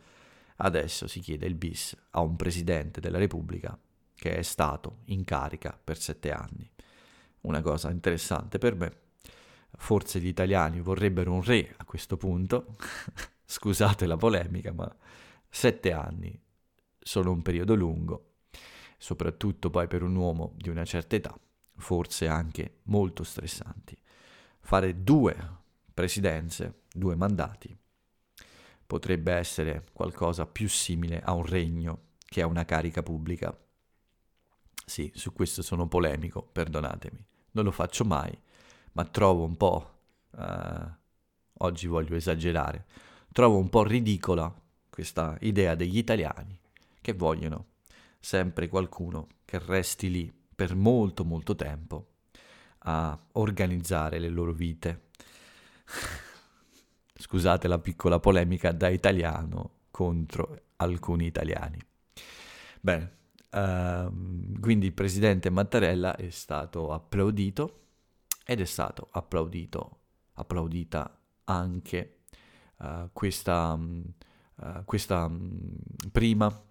adesso 0.56 1.06
si 1.06 1.20
chiede 1.20 1.46
il 1.46 1.54
bis 1.54 1.96
a 2.10 2.20
un 2.20 2.34
presidente 2.34 2.98
della 2.98 3.18
Repubblica 3.18 3.78
che 4.16 4.37
è 4.37 4.42
stato 4.42 5.02
in 5.07 5.22
carica 5.24 5.79
per 5.83 5.98
sette 5.98 6.33
anni. 6.33 6.68
Una 7.42 7.61
cosa 7.61 7.90
interessante 7.90 8.59
per 8.59 8.74
me. 8.74 9.00
Forse 9.79 10.18
gli 10.20 10.26
italiani 10.26 10.81
vorrebbero 10.81 11.33
un 11.33 11.42
re 11.42 11.74
a 11.76 11.85
questo 11.85 12.16
punto, 12.16 12.74
scusate 13.44 14.07
la 14.07 14.16
polemica, 14.16 14.72
ma 14.72 14.92
sette 15.48 15.92
anni 15.92 16.37
sono 16.98 17.31
un 17.31 17.42
periodo 17.42 17.74
lungo, 17.74 18.33
soprattutto 18.98 19.70
poi 19.70 19.87
per 19.87 20.02
un 20.02 20.16
uomo 20.16 20.55
di 20.57 20.70
una 20.70 20.85
certa 20.85 21.14
età, 21.14 21.38
forse 21.76 22.26
anche 22.26 22.79
molto 22.85 23.22
stressanti. 23.22 23.96
Fare 24.61 25.05
due 25.05 25.37
presidenze, 25.94 26.83
due 26.92 27.14
mandati, 27.14 27.76
potrebbe 28.87 29.33
essere 29.33 29.85
qualcosa 29.92 30.46
più 30.46 30.68
simile 30.68 31.20
a 31.20 31.33
un 31.33 31.44
regno 31.44 32.07
che 32.24 32.42
a 32.42 32.46
una 32.46 32.64
carica 32.64 33.02
pubblica. 33.02 33.57
Sì, 34.88 35.11
su 35.14 35.33
questo 35.33 35.62
sono 35.62 35.88
polemico, 35.88 36.42
perdonatemi, 36.42 37.25
non 37.53 37.64
lo 37.64 37.72
faccio 37.72 38.05
mai, 38.05 38.37
ma 38.92 39.05
trovo 39.05 39.44
un 39.44 39.57
po', 39.57 39.99
uh, 40.31 40.88
oggi 41.59 41.87
voglio 41.88 42.14
esagerare, 42.14 42.87
trovo 43.33 43.59
un 43.59 43.68
po' 43.68 43.83
ridicola 43.83 44.53
questa 44.88 45.37
idea 45.40 45.75
degli 45.75 45.99
italiani 45.99 46.57
che 47.01 47.12
vogliono 47.14 47.66
sempre 48.20 48.68
qualcuno 48.68 49.27
che 49.44 49.59
resti 49.59 50.11
lì 50.11 50.33
per 50.55 50.75
molto 50.75 51.25
molto 51.25 51.55
tempo 51.57 52.07
a 52.81 53.18
organizzare 53.33 54.18
le 54.18 54.29
loro 54.29 54.53
vite 54.53 55.09
Scusate 57.18 57.68
la 57.68 57.79
piccola 57.79 58.20
polemica 58.20 58.72
da 58.72 58.88
italiano 58.88 59.70
contro 59.90 60.61
alcuni 60.77 61.27
italiani. 61.27 61.79
Bene, 62.81 63.15
uh, 63.50 64.59
quindi 64.61 64.87
il 64.87 64.92
presidente 64.92 65.50
Mattarella 65.50 66.16
è 66.16 66.30
stato 66.30 66.92
applaudito 66.92 67.80
ed 68.44 68.61
è 68.61 68.64
stato 68.64 69.09
applaudito, 69.11 70.00
applaudita 70.35 71.18
anche 71.44 72.18
uh, 72.78 73.11
questa, 73.12 73.72
uh, 73.72 74.85
questa 74.85 75.24
um, 75.24 75.76
prima 76.12 76.64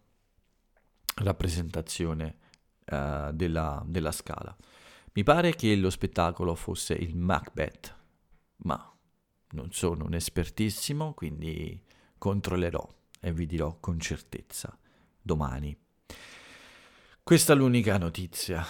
rappresentazione 1.16 2.38
uh, 2.86 3.32
della, 3.32 3.84
della 3.86 4.12
scala. 4.12 4.56
Mi 5.14 5.24
pare 5.24 5.56
che 5.56 5.76
lo 5.76 5.90
spettacolo 5.90 6.56
fosse 6.56 6.94
il 6.94 7.16
Macbeth, 7.16 7.96
ma 8.58 8.94
non 9.52 9.72
sono 9.72 10.06
un 10.06 10.14
espertissimo, 10.14 11.14
quindi 11.14 11.82
controllerò 12.18 12.94
e 13.22 13.32
vi 13.32 13.46
dirò 13.46 13.78
con 13.80 14.00
certezza 14.00 14.78
domani. 15.22 15.85
Questa 17.26 17.54
è 17.54 17.56
l'unica 17.56 17.98
notizia, 17.98 18.64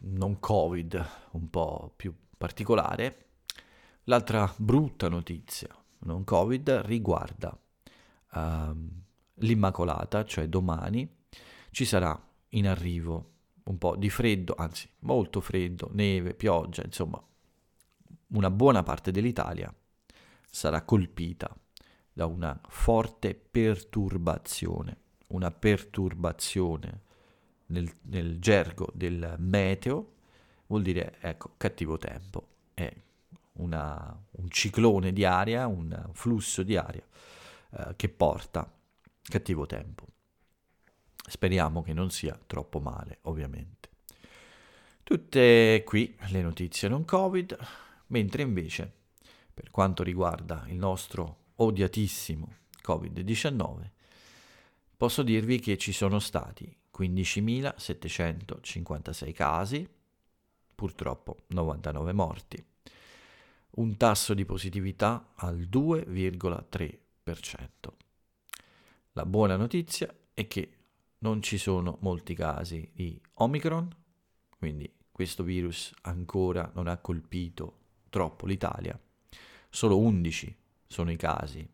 non 0.00 0.40
Covid, 0.40 1.08
un 1.30 1.48
po' 1.48 1.92
più 1.94 2.12
particolare. 2.36 3.26
L'altra 4.06 4.52
brutta 4.56 5.08
notizia, 5.08 5.68
non 6.00 6.24
Covid, 6.24 6.68
riguarda 6.86 7.56
uh, 8.32 8.40
l'Immacolata, 9.34 10.24
cioè 10.24 10.48
domani 10.48 11.08
ci 11.70 11.84
sarà 11.84 12.20
in 12.48 12.66
arrivo 12.66 13.30
un 13.66 13.78
po' 13.78 13.94
di 13.94 14.10
freddo, 14.10 14.56
anzi 14.58 14.90
molto 15.02 15.40
freddo, 15.40 15.88
neve, 15.92 16.34
pioggia, 16.34 16.82
insomma 16.84 17.22
una 18.32 18.50
buona 18.50 18.82
parte 18.82 19.12
dell'Italia 19.12 19.72
sarà 20.50 20.82
colpita 20.82 21.56
da 22.12 22.26
una 22.26 22.60
forte 22.66 23.36
perturbazione, 23.36 24.96
una 25.28 25.52
perturbazione 25.52 27.06
nel, 27.68 27.90
nel 28.02 28.38
gergo 28.38 28.90
del 28.94 29.36
meteo 29.38 30.14
vuol 30.66 30.82
dire, 30.82 31.16
ecco, 31.20 31.54
cattivo 31.56 31.96
tempo, 31.96 32.46
è 32.74 32.92
una, 33.54 34.16
un 34.32 34.50
ciclone 34.50 35.12
di 35.12 35.24
aria, 35.24 35.66
un 35.66 36.10
flusso 36.12 36.62
di 36.62 36.76
aria 36.76 37.04
eh, 37.70 37.94
che 37.96 38.08
porta 38.08 38.70
cattivo 39.22 39.66
tempo. 39.66 40.06
Speriamo 41.28 41.82
che 41.82 41.92
non 41.92 42.10
sia 42.10 42.38
troppo 42.46 42.80
male, 42.80 43.18
ovviamente. 43.22 43.76
Tutte 45.02 45.82
qui 45.84 46.16
le 46.28 46.42
notizie 46.42 46.88
non 46.88 47.04
Covid, 47.04 47.56
mentre 48.08 48.42
invece 48.42 48.92
per 49.52 49.70
quanto 49.70 50.02
riguarda 50.02 50.64
il 50.68 50.76
nostro 50.76 51.46
odiatissimo 51.56 52.54
Covid-19, 52.82 53.90
posso 54.96 55.22
dirvi 55.22 55.58
che 55.58 55.76
ci 55.76 55.92
sono 55.92 56.18
stati 56.18 56.74
15.756 56.98 59.32
casi, 59.32 59.88
purtroppo 60.74 61.36
99 61.48 62.12
morti, 62.12 62.64
un 63.70 63.96
tasso 63.96 64.34
di 64.34 64.44
positività 64.44 65.32
al 65.36 65.60
2,3%. 65.60 66.98
La 69.12 69.24
buona 69.26 69.56
notizia 69.56 70.12
è 70.34 70.48
che 70.48 70.72
non 71.18 71.40
ci 71.42 71.58
sono 71.58 71.98
molti 72.00 72.34
casi 72.34 72.90
di 72.92 73.20
Omicron, 73.34 73.94
quindi 74.56 74.90
questo 75.10 75.42
virus 75.42 75.92
ancora 76.02 76.70
non 76.74 76.86
ha 76.88 76.98
colpito 76.98 77.76
troppo 78.08 78.46
l'Italia 78.46 78.96
solo 79.70 79.98
11 79.98 80.56
sono 80.86 81.10
i 81.10 81.16
casi 81.16 81.68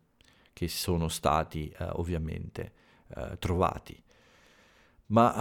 che 0.53 0.67
sono 0.67 1.07
stati 1.07 1.69
eh, 1.69 1.85
ovviamente 1.93 2.73
eh, 3.15 3.37
trovati. 3.39 4.01
Ma 5.07 5.33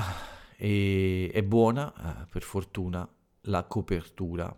è, 0.57 1.31
è 1.33 1.43
buona, 1.43 2.23
eh, 2.23 2.27
per 2.27 2.43
fortuna, 2.43 3.09
la 3.43 3.65
copertura 3.65 4.55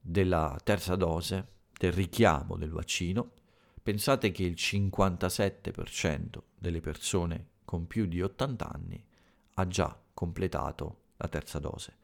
della 0.00 0.58
terza 0.62 0.96
dose, 0.96 1.48
del 1.78 1.92
richiamo 1.92 2.56
del 2.56 2.70
vaccino. 2.70 3.32
Pensate 3.82 4.30
che 4.30 4.42
il 4.44 4.54
57% 4.56 6.42
delle 6.58 6.80
persone 6.80 7.46
con 7.64 7.86
più 7.86 8.06
di 8.06 8.20
80 8.20 8.70
anni 8.70 9.04
ha 9.54 9.66
già 9.66 9.98
completato 10.12 10.98
la 11.16 11.28
terza 11.28 11.58
dose. 11.58 11.96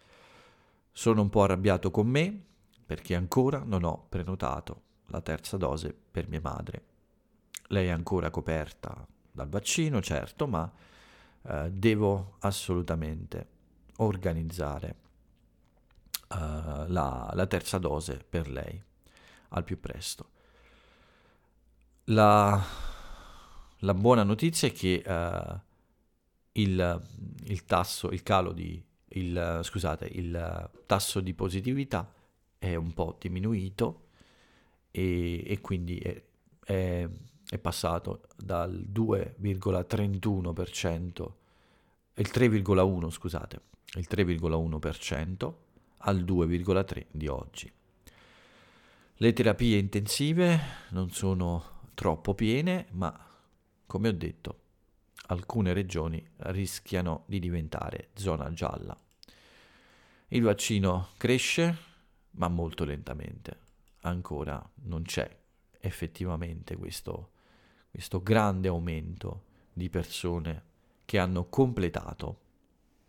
Sono 0.93 1.23
un 1.23 1.29
po' 1.29 1.43
arrabbiato 1.43 1.91
con 1.91 2.07
me 2.07 2.45
perché 2.87 3.15
ancora 3.15 3.63
non 3.65 3.85
ho 3.85 4.07
prenotato 4.09 4.83
la 5.07 5.21
terza 5.21 5.57
dose 5.57 5.95
per 6.11 6.29
mia 6.29 6.41
madre. 6.41 6.85
Lei 7.69 7.89
è 7.89 7.91
ancora 7.91 8.31
coperta 8.31 9.07
dal 9.31 9.49
vaccino, 9.49 10.01
certo, 10.01 10.47
ma 10.47 10.71
eh, 11.49 11.71
devo 11.71 12.37
assolutamente 12.41 13.55
organizzare 13.99 14.97
uh, 16.29 16.87
la, 16.89 17.31
la, 17.33 17.47
terza 17.47 17.79
dose 17.79 18.25
per 18.29 18.49
lei 18.49 18.83
al 19.51 19.65
più 19.65 19.79
presto. 19.81 20.31
La, 22.05 22.63
la 23.79 23.95
buona 23.95 24.23
notizia 24.23 24.69
è 24.69 24.73
che 24.73 25.03
uh, 25.07 25.61
il, 26.53 27.03
il, 27.45 27.65
tasso, 27.65 28.11
il 28.11 28.23
calo 28.23 28.53
di, 28.53 28.83
il, 29.09 29.61
scusate, 29.63 30.07
il 30.07 30.71
tasso 30.87 31.21
di 31.21 31.33
positività 31.35 32.13
è 32.59 32.75
un 32.75 32.93
po' 32.93 33.17
diminuito 33.21 34.09
e, 34.91 35.45
e 35.47 35.61
quindi 35.61 35.99
è, 35.99 36.23
è, 36.65 37.09
è, 37.49 37.59
passato 37.59 38.23
dal 38.37 38.87
2,31%, 38.93 41.31
il 42.15 42.31
3,1 42.33 43.11
scusate, 43.11 43.61
il 43.95 44.07
3,1% 44.09 45.53
al 45.99 46.25
2,3% 46.25 47.05
di 47.11 47.29
oggi. 47.29 47.73
Le 49.19 49.33
terapie 49.33 49.79
intensive 49.79 50.61
non 50.91 51.11
sono 51.11 51.81
troppo 51.95 52.35
piene, 52.35 52.87
ma 52.93 53.19
come 53.87 54.09
ho 54.09 54.13
detto, 54.13 54.61
alcune 55.29 55.73
regioni 55.73 56.23
rischiano 56.39 57.23
di 57.27 57.39
diventare 57.39 58.11
zona 58.15 58.53
gialla. 58.53 58.97
Il 60.29 60.43
vaccino 60.43 61.11
cresce, 61.17 61.77
ma 62.33 62.49
molto 62.49 62.85
lentamente. 62.85 63.61
Ancora 64.03 64.63
non 64.83 65.03
c'è 65.03 65.35
effettivamente 65.81 66.77
questo, 66.77 67.31
questo 67.97 68.23
grande 68.23 68.69
aumento 68.69 69.45
di 69.73 69.89
persone 69.89 70.65
che 71.07 71.19
hanno 71.19 71.47
completato 71.47 72.41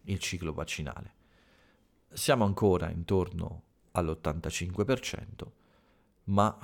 il 0.04 0.18
ciclo 0.18 0.54
vaccinale. 0.54 1.12
Siamo 2.14 2.46
ancora 2.46 2.90
intorno 2.90 3.64
all'85%, 3.92 5.26
ma 6.26 6.58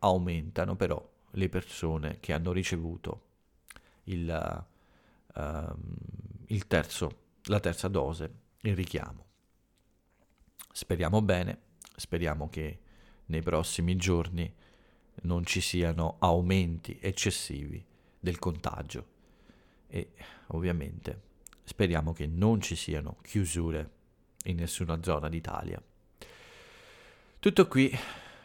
aumentano 0.00 0.74
però 0.74 1.08
le 1.30 1.48
persone 1.48 2.18
che 2.18 2.32
hanno 2.32 2.50
ricevuto 2.50 3.26
il, 4.04 4.66
uh, 5.34 5.74
il 6.46 6.66
terzo, 6.66 7.16
la 7.44 7.60
terza 7.60 7.86
dose, 7.86 8.34
il 8.62 8.74
richiamo. 8.74 9.24
Speriamo 10.72 11.22
bene, 11.22 11.60
speriamo 11.94 12.48
che 12.48 12.80
nei 13.26 13.40
prossimi 13.40 13.94
giorni 13.94 14.52
non 15.22 15.44
ci 15.44 15.60
siano 15.60 16.16
aumenti 16.18 16.98
eccessivi 17.00 17.84
del 18.18 18.38
contagio 18.38 19.06
e 19.88 20.12
ovviamente 20.48 21.20
speriamo 21.64 22.12
che 22.12 22.26
non 22.26 22.60
ci 22.60 22.76
siano 22.76 23.18
chiusure 23.22 23.90
in 24.44 24.56
nessuna 24.56 25.02
zona 25.02 25.28
d'Italia. 25.28 25.80
Tutto 27.38 27.68
qui, 27.68 27.90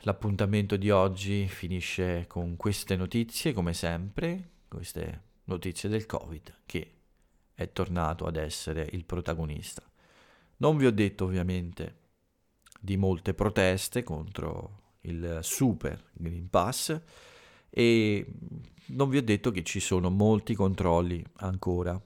l'appuntamento 0.01 0.75
di 0.75 0.89
oggi 0.89 1.47
finisce 1.47 2.25
con 2.27 2.55
queste 2.57 2.95
notizie 2.95 3.53
come 3.53 3.73
sempre, 3.73 4.49
queste 4.67 5.21
notizie 5.45 5.89
del 5.89 6.05
Covid 6.05 6.61
che 6.65 6.91
è 7.53 7.71
tornato 7.71 8.25
ad 8.25 8.35
essere 8.35 8.87
il 8.91 9.05
protagonista. 9.05 9.83
Non 10.57 10.77
vi 10.77 10.85
ho 10.85 10.91
detto 10.91 11.25
ovviamente 11.25 12.05
di 12.79 12.97
molte 12.97 13.33
proteste 13.33 14.03
contro 14.03 14.86
il 15.07 15.39
super 15.41 16.03
Green 16.13 16.49
Pass 16.49 16.99
e 17.69 18.25
non 18.87 19.09
vi 19.09 19.17
ho 19.17 19.23
detto 19.23 19.51
che 19.51 19.63
ci 19.63 19.79
sono 19.79 20.09
molti 20.09 20.55
controlli 20.55 21.23
ancora. 21.37 22.01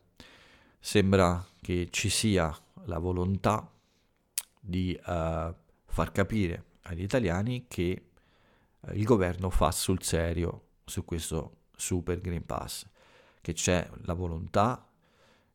Sembra 0.80 1.46
che 1.62 1.90
ci 1.92 2.10
sia 2.10 2.56
la 2.86 2.98
volontà 2.98 3.72
di 4.60 4.98
uh, 4.98 5.54
far 5.86 6.12
capire 6.12 6.66
agli 6.84 7.04
italiani 7.04 7.66
che 7.68 8.10
uh, 8.80 8.92
il 8.94 9.04
governo 9.04 9.50
fa 9.50 9.72
sul 9.72 10.02
serio 10.02 10.70
su 10.86 11.06
questo 11.06 11.58
super 11.76 12.20
Green 12.20 12.46
Pass, 12.46 12.86
che 13.42 13.54
c'è 13.54 13.88
la 14.04 14.14
volontà 14.14 14.88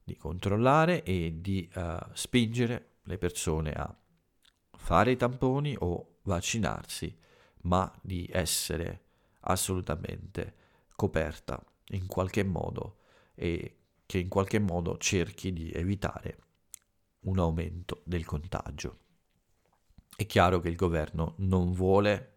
di 0.03 0.17
controllare 0.17 1.03
e 1.03 1.39
di 1.41 1.69
uh, 1.75 1.97
spingere 2.13 2.95
le 3.03 3.19
persone 3.19 3.73
a 3.73 3.97
fare 4.77 5.11
i 5.11 5.17
tamponi 5.17 5.77
o 5.81 6.19
vaccinarsi 6.23 7.25
ma 7.67 7.93
di 8.01 8.29
essere 8.33 9.03
assolutamente 9.41 10.55
coperta 10.95 11.63
in 11.91 12.07
qualche 12.07 12.43
modo 12.43 12.99
e 13.35 13.77
che 14.07 14.19
in 14.19 14.29
qualche 14.29 14.59
modo 14.59 14.97
cerchi 14.99 15.53
di 15.53 15.71
evitare 15.73 16.39
un 17.21 17.39
aumento 17.39 18.03
del 18.05 18.25
contagio. 18.25 18.99
È 20.17 20.25
chiaro 20.27 20.61
che 20.61 20.69
il 20.69 20.77
governo 20.77 21.35
non 21.39 21.73
vuole 21.73 22.35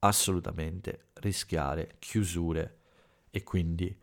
assolutamente 0.00 1.08
rischiare 1.14 1.96
chiusure 1.98 2.76
e 3.30 3.42
quindi 3.42 3.98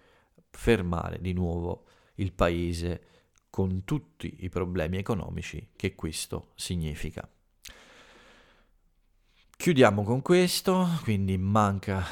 fermare 0.49 1.21
di 1.21 1.32
nuovo 1.34 1.86
il 2.15 2.34
paese 2.34 3.08
con 3.49 3.86
tutti 3.86 4.43
i 4.43 4.49
problemi 4.49 4.97
economici 4.97 5.69
che 5.75 5.95
questo 5.95 6.51
significa. 6.56 7.30
Chiudiamo 9.65 10.04
con 10.04 10.21
questo, 10.21 10.86
quindi 11.01 11.39
manca 11.39 12.06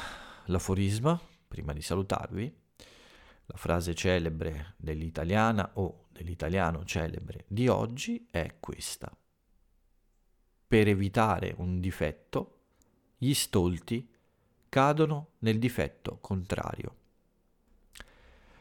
l'aforisma, 0.46 1.16
prima 1.46 1.72
di 1.72 1.82
salutarvi, 1.82 2.52
la 3.46 3.56
frase 3.56 3.94
celebre 3.94 4.74
dell'italiana 4.76 5.70
o 5.74 6.06
dell'italiano 6.10 6.84
celebre 6.84 7.44
di 7.46 7.68
oggi 7.68 8.26
è 8.28 8.56
questa. 8.58 9.16
Per 10.66 10.88
evitare 10.88 11.54
un 11.58 11.78
difetto, 11.78 12.62
gli 13.18 13.34
stolti 13.34 14.10
cadono 14.68 15.34
nel 15.38 15.60
difetto 15.60 16.18
contrario. 16.20 16.96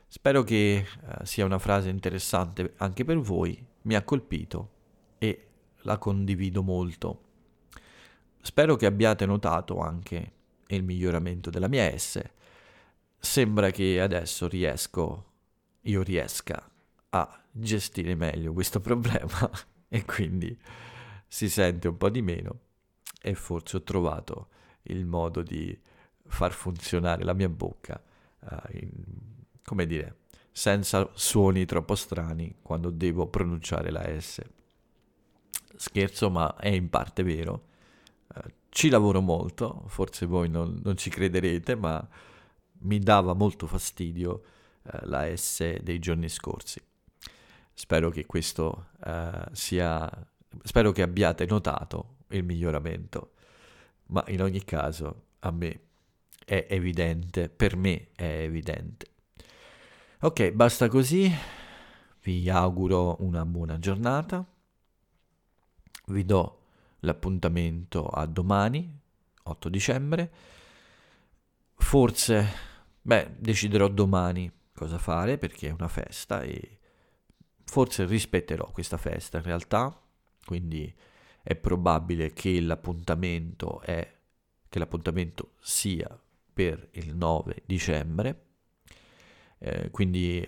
Spero 0.05 0.43
che 0.43 0.75
eh, 0.75 1.25
sia 1.25 1.45
una 1.45 1.57
frase 1.57 1.89
interessante 1.89 2.75
anche 2.77 3.03
per 3.03 3.17
voi, 3.17 3.65
mi 3.81 3.95
ha 3.95 4.03
colpito 4.03 4.69
e 5.17 5.47
la 5.77 5.97
condivido 5.97 6.61
molto 6.61 7.31
Spero 8.45 8.75
che 8.75 8.85
abbiate 8.85 9.25
notato 9.25 9.79
anche 9.79 10.31
il 10.67 10.83
miglioramento 10.83 11.49
della 11.49 11.69
mia 11.69 11.97
S. 11.97 12.21
Sembra 13.17 13.71
che 13.71 14.01
adesso 14.01 14.49
riesco, 14.49 15.31
io 15.83 16.01
riesca 16.03 16.69
a 17.11 17.41
gestire 17.49 18.15
meglio 18.15 18.51
questo 18.51 18.81
problema 18.81 19.49
e 19.87 20.03
quindi 20.03 20.59
si 21.25 21.47
sente 21.47 21.87
un 21.87 21.95
po' 21.95 22.09
di 22.09 22.21
meno 22.21 22.59
e 23.21 23.33
forse 23.33 23.77
ho 23.77 23.81
trovato 23.81 24.49
il 24.83 25.05
modo 25.05 25.41
di 25.41 25.79
far 26.27 26.51
funzionare 26.51 27.23
la 27.23 27.33
mia 27.33 27.47
bocca, 27.47 28.03
uh, 28.39 28.55
in, 28.71 28.91
come 29.63 29.85
dire, 29.85 30.17
senza 30.51 31.09
suoni 31.13 31.63
troppo 31.63 31.95
strani 31.95 32.55
quando 32.61 32.89
devo 32.89 33.25
pronunciare 33.27 33.89
la 33.89 34.19
S. 34.19 34.41
Scherzo, 35.77 36.29
ma 36.29 36.57
è 36.57 36.67
in 36.67 36.89
parte 36.89 37.23
vero 37.23 37.71
ci 38.73 38.89
lavoro 38.89 39.21
molto, 39.21 39.83
forse 39.87 40.25
voi 40.25 40.49
non, 40.49 40.81
non, 40.83 40.97
ci 40.97 41.09
crederete, 41.09 41.75
ma 41.75 42.05
mi 42.79 42.99
dava 42.99 43.33
molto 43.33 43.67
fastidio 43.67 44.43
eh, 44.83 45.05
la 45.05 45.35
S 45.35 45.79
dei 45.81 45.99
giorni 45.99 46.27
scorsi. 46.27 46.81
Spero 47.71 48.09
che 48.09 48.25
questo 48.25 48.87
eh, 49.05 49.45
sia... 49.51 50.09
spero 50.63 50.91
che 50.91 51.03
abbiate 51.03 51.45
notato 51.45 52.17
il 52.29 52.43
miglioramento, 52.43 53.33
ma 54.07 54.23
in 54.27 54.41
ogni 54.41 54.63
caso 54.63 55.25
a 55.39 55.51
me 55.51 55.81
è 56.43 56.65
evidente, 56.69 57.49
per 57.49 57.75
me 57.75 58.09
è 58.15 58.41
evidente. 58.41 59.07
Ok, 60.21 60.51
basta 60.51 60.87
così, 60.87 61.31
vi 62.23 62.49
auguro 62.49 63.17
una 63.19 63.45
buona 63.45 63.77
giornata, 63.77 64.43
vi 66.07 66.25
do 66.25 66.62
l'appuntamento 67.03 68.07
a 68.07 68.25
domani, 68.25 68.99
8 69.43 69.69
dicembre. 69.69 70.31
Forse, 71.75 72.47
beh, 73.01 73.35
deciderò 73.37 73.87
domani 73.87 74.51
cosa 74.73 74.97
fare 74.97 75.37
perché 75.37 75.69
è 75.69 75.71
una 75.71 75.87
festa 75.87 76.41
e 76.41 76.79
forse 77.63 78.05
rispetterò 78.05 78.69
questa 78.71 78.97
festa 78.97 79.37
in 79.37 79.43
realtà, 79.43 79.99
quindi 80.45 80.93
è 81.41 81.55
probabile 81.55 82.31
che 82.31 82.59
l'appuntamento 82.61 83.81
è 83.81 84.11
che 84.69 84.79
l'appuntamento 84.79 85.53
sia 85.59 86.19
per 86.51 86.89
il 86.93 87.15
9 87.15 87.63
dicembre. 87.65 88.45
Eh, 89.59 89.91
quindi 89.91 90.43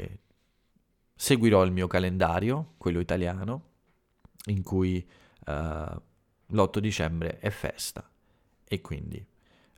seguirò 1.13 1.63
il 1.63 1.71
mio 1.71 1.87
calendario, 1.87 2.73
quello 2.77 2.99
italiano, 2.99 3.73
in 4.45 4.63
cui 4.63 5.07
uh, 5.47 6.01
l'8 6.47 6.79
dicembre 6.79 7.39
è 7.39 7.49
festa 7.49 8.07
e 8.63 8.81
quindi 8.81 9.23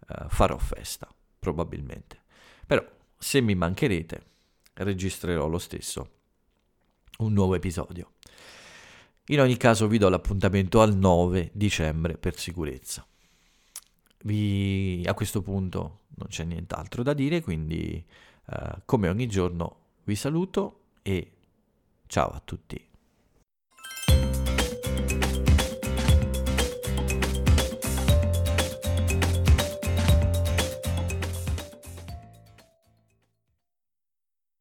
uh, 0.07 0.29
farò 0.29 0.57
festa, 0.57 1.07
probabilmente. 1.39 2.21
Però 2.65 2.83
se 3.17 3.41
mi 3.41 3.55
mancherete, 3.55 4.25
registrerò 4.73 5.47
lo 5.47 5.57
stesso 5.57 6.11
un 7.19 7.33
nuovo 7.33 7.55
episodio. 7.55 8.11
In 9.27 9.41
ogni 9.41 9.57
caso 9.57 9.87
vi 9.87 9.97
do 9.97 10.07
l'appuntamento 10.09 10.81
al 10.81 10.95
9 10.95 11.51
dicembre 11.53 12.17
per 12.17 12.37
sicurezza. 12.37 13.05
Vi, 14.23 15.03
a 15.05 15.13
questo 15.13 15.41
punto 15.41 16.01
non 16.15 16.27
c'è 16.29 16.43
nient'altro 16.43 17.03
da 17.03 17.13
dire, 17.13 17.41
quindi 17.41 18.03
uh, 18.45 18.81
come 18.85 19.09
ogni 19.09 19.27
giorno 19.27 19.85
vi 20.03 20.15
saluto 20.15 20.81
e 21.01 21.31
ciao 22.07 22.29
a 22.29 22.41
tutti. 22.43 22.86